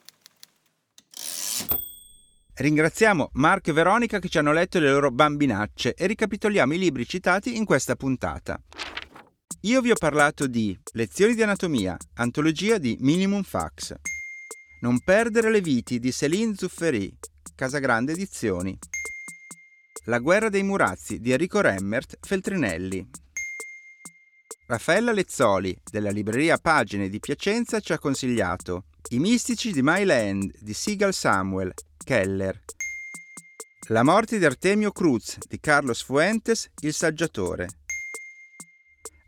Ringraziamo 2.54 3.30
Marco 3.32 3.70
e 3.70 3.72
Veronica 3.72 4.20
che 4.20 4.28
ci 4.28 4.38
hanno 4.38 4.52
letto 4.52 4.78
le 4.78 4.92
loro 4.92 5.10
bambinacce 5.10 5.94
e 5.94 6.06
ricapitoliamo 6.06 6.74
i 6.74 6.78
libri 6.78 7.08
citati 7.08 7.56
in 7.56 7.64
questa 7.64 7.96
puntata. 7.96 8.56
Io 9.62 9.80
vi 9.80 9.90
ho 9.90 9.96
parlato 9.98 10.46
di 10.46 10.78
Lezioni 10.92 11.34
di 11.34 11.42
anatomia, 11.42 11.96
antologia 12.14 12.78
di 12.78 12.96
Minimum 13.00 13.42
Fax. 13.42 13.94
Non 14.82 15.02
perdere 15.02 15.50
le 15.50 15.60
viti 15.60 15.98
di 15.98 16.12
Céline 16.12 16.54
Zufferi, 16.54 17.12
Casagrande 17.56 18.12
Edizioni. 18.12 18.78
La 20.04 20.20
guerra 20.20 20.50
dei 20.50 20.62
Murazzi 20.62 21.18
di 21.18 21.32
Enrico 21.32 21.60
Remmert, 21.60 22.18
Feltrinelli. 22.20 23.23
Raffaella 24.66 25.12
Lezzoli, 25.12 25.76
della 25.90 26.08
libreria 26.08 26.56
Pagine 26.56 27.10
di 27.10 27.20
Piacenza, 27.20 27.80
ci 27.80 27.92
ha 27.92 27.98
consigliato 27.98 28.84
I 29.10 29.18
mistici 29.18 29.72
di 29.72 29.82
My 29.82 30.04
Land 30.04 30.54
di 30.58 30.72
Sigal 30.72 31.12
Samuel, 31.12 31.74
Keller. 32.02 32.62
La 33.88 34.02
morte 34.02 34.38
di 34.38 34.44
Artemio 34.46 34.90
Cruz 34.90 35.36
di 35.46 35.60
Carlos 35.60 36.02
Fuentes, 36.02 36.70
Il 36.80 36.94
saggiatore. 36.94 37.68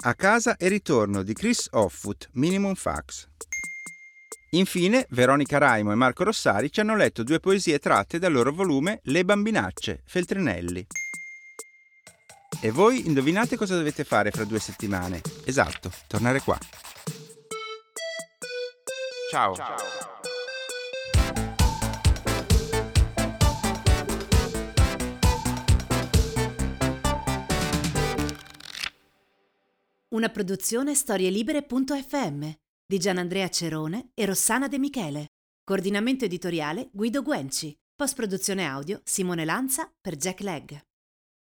A 0.05 0.15
casa 0.15 0.57
e 0.57 0.69
ritorno 0.69 1.23
di 1.23 1.35
Chris 1.35 1.69
Offutt, 1.73 2.31
Minimum 2.33 2.75
Fax. 2.75 3.29
Infine, 4.51 5.07
Veronica 5.11 5.59
Raimo 5.59 5.93
e 5.93 5.97
Marco 5.97 6.25
Rossari 6.25 6.73
ci 6.73 6.81
hanno 6.81 6.97
letto 6.97 7.23
due 7.23 7.41
poesie 7.41 7.79
tratte 7.79 8.19
dal 8.19 8.33
loro 8.33 8.53
volume 8.53 9.01
Le 9.03 9.23
bambinacce, 9.23 10.03
Feltrinelli. 10.07 10.87
E 12.61 12.71
voi 12.71 13.07
indovinate 13.07 13.57
cosa 13.57 13.77
dovete 13.77 14.05
fare 14.05 14.31
fra 14.31 14.45
due 14.45 14.59
settimane? 14.59 15.21
Esatto, 15.45 15.93
tornare 16.07 16.41
qua. 16.41 16.59
Ciao. 19.31 19.55
Ciao. 19.55 19.77
Una 30.09 30.29
produzione 30.31 30.95
storielibere.fm 30.95 32.49
di 32.87 32.99
Gianandrea 32.99 33.49
Cerone 33.49 34.11
e 34.15 34.25
Rossana 34.25 34.67
De 34.67 34.79
Michele. 34.79 35.27
Coordinamento 35.63 36.25
editoriale 36.25 36.89
Guido 36.93 37.23
Guenci. 37.23 37.77
Post 37.95 38.15
produzione 38.15 38.65
audio 38.65 39.01
Simone 39.05 39.45
Lanza 39.45 39.93
per 40.01 40.17
Jack 40.17 40.41
Legg. 40.41 40.86